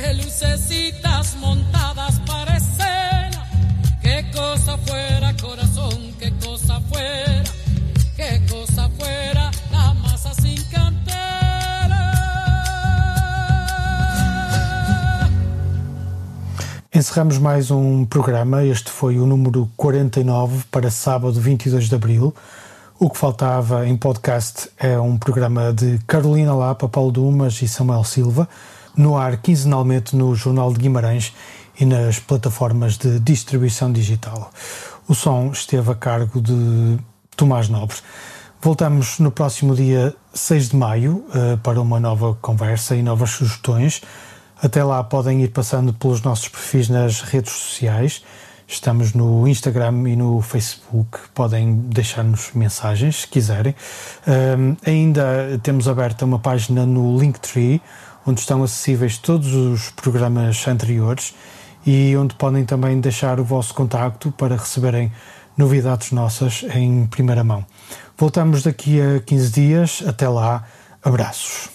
de 0.01 0.13
lucecitas 0.15 1.37
montadas 1.37 2.19
para 2.27 2.57
escena, 2.57 3.47
qué 4.03 4.25
cosa 4.33 4.77
fuera 4.79 5.33
corazón, 5.41 6.13
qué 6.19 6.33
cosa 6.45 6.81
fuera, 6.81 7.45
qué 8.17 8.43
cosa 8.51 8.91
fuera 8.99 9.51
la 9.71 9.95
masa 9.95 10.35
sin 10.35 10.61
cantera. 10.65 12.11
Em 16.93 16.99
encerramos 16.99 17.39
mais 17.39 17.71
um 17.71 18.05
programa. 18.05 18.65
Este 18.65 18.91
foi 18.91 19.19
o 19.19 19.27
número 19.27 19.71
49 19.77 20.65
para 20.73 20.91
sábado 20.91 21.41
22 21.41 21.89
de 21.89 21.95
abril. 21.95 22.35
O 22.99 23.09
que 23.11 23.19
faltava 23.19 23.87
em 23.87 23.97
podcast 23.97 24.71
é 24.77 24.99
um 24.99 25.17
programa 25.17 25.73
de 25.73 25.99
Carolina 26.07 26.55
Lapa, 26.55 26.89
Paulo 26.89 27.13
Dumas 27.13 27.61
e 27.63 27.69
Samuel 27.69 28.03
Silva, 28.03 28.49
no 28.97 29.17
ar 29.17 29.37
quinzenalmente 29.39 30.17
no 30.17 30.35
Jornal 30.35 30.73
de 30.73 30.81
Guimarães 30.81 31.33
e 31.79 31.85
nas 31.85 32.19
plataformas 32.19 32.97
de 32.97 33.19
distribuição 33.21 33.93
digital. 33.93 34.51
O 35.09 35.15
som 35.15 35.51
esteve 35.53 35.91
a 35.91 35.95
cargo 35.95 36.41
de 36.41 36.99
Tomás 37.37 37.69
Nobre. 37.69 37.97
Voltamos 38.61 39.19
no 39.19 39.31
próximo 39.31 39.75
dia 39.75 40.15
6 40.33 40.71
de 40.71 40.77
maio 40.77 41.27
uh, 41.29 41.59
para 41.59 41.81
uma 41.81 42.01
nova 42.01 42.35
conversa 42.41 42.97
e 42.97 43.03
novas 43.03 43.31
sugestões. 43.31 44.01
Até 44.63 44.83
lá 44.83 45.05
podem 45.05 45.43
ir 45.43 45.49
passando 45.49 45.93
pelos 45.93 46.23
nossos 46.23 46.49
perfis 46.49 46.89
nas 46.89 47.21
redes 47.21 47.53
sociais. 47.53 48.23
Estamos 48.67 49.13
no 49.13 49.47
Instagram 49.47 50.09
e 50.09 50.17
no 50.17 50.41
Facebook. 50.41 51.19
Podem 51.35 51.75
deixar-nos 51.75 52.53
mensagens 52.55 53.21
se 53.21 53.29
quiserem. 53.29 53.75
Um, 54.27 54.77
ainda 54.87 55.61
temos 55.63 55.87
aberta 55.87 56.25
uma 56.25 56.39
página 56.39 56.87
no 56.87 57.19
Linktree, 57.19 57.83
onde 58.27 58.41
estão 58.41 58.63
acessíveis 58.63 59.19
todos 59.19 59.55
os 59.55 59.91
programas 59.91 60.67
anteriores 60.67 61.35
e 61.87 62.17
onde 62.17 62.35
podem 62.35 62.65
também 62.65 63.01
deixar 63.01 63.39
o 63.39 63.45
vosso 63.45 63.75
contacto 63.75 64.33
para 64.33 64.57
receberem 64.57 65.13
novidades 65.57 66.13
nossas 66.13 66.65
em 66.75 67.07
primeira 67.07 67.45
mão. 67.45 67.65
Voltamos 68.17 68.63
daqui 68.63 69.01
a 69.01 69.21
15 69.21 69.51
dias. 69.51 70.03
Até 70.07 70.29
lá. 70.29 70.65
Abraços. 71.03 71.74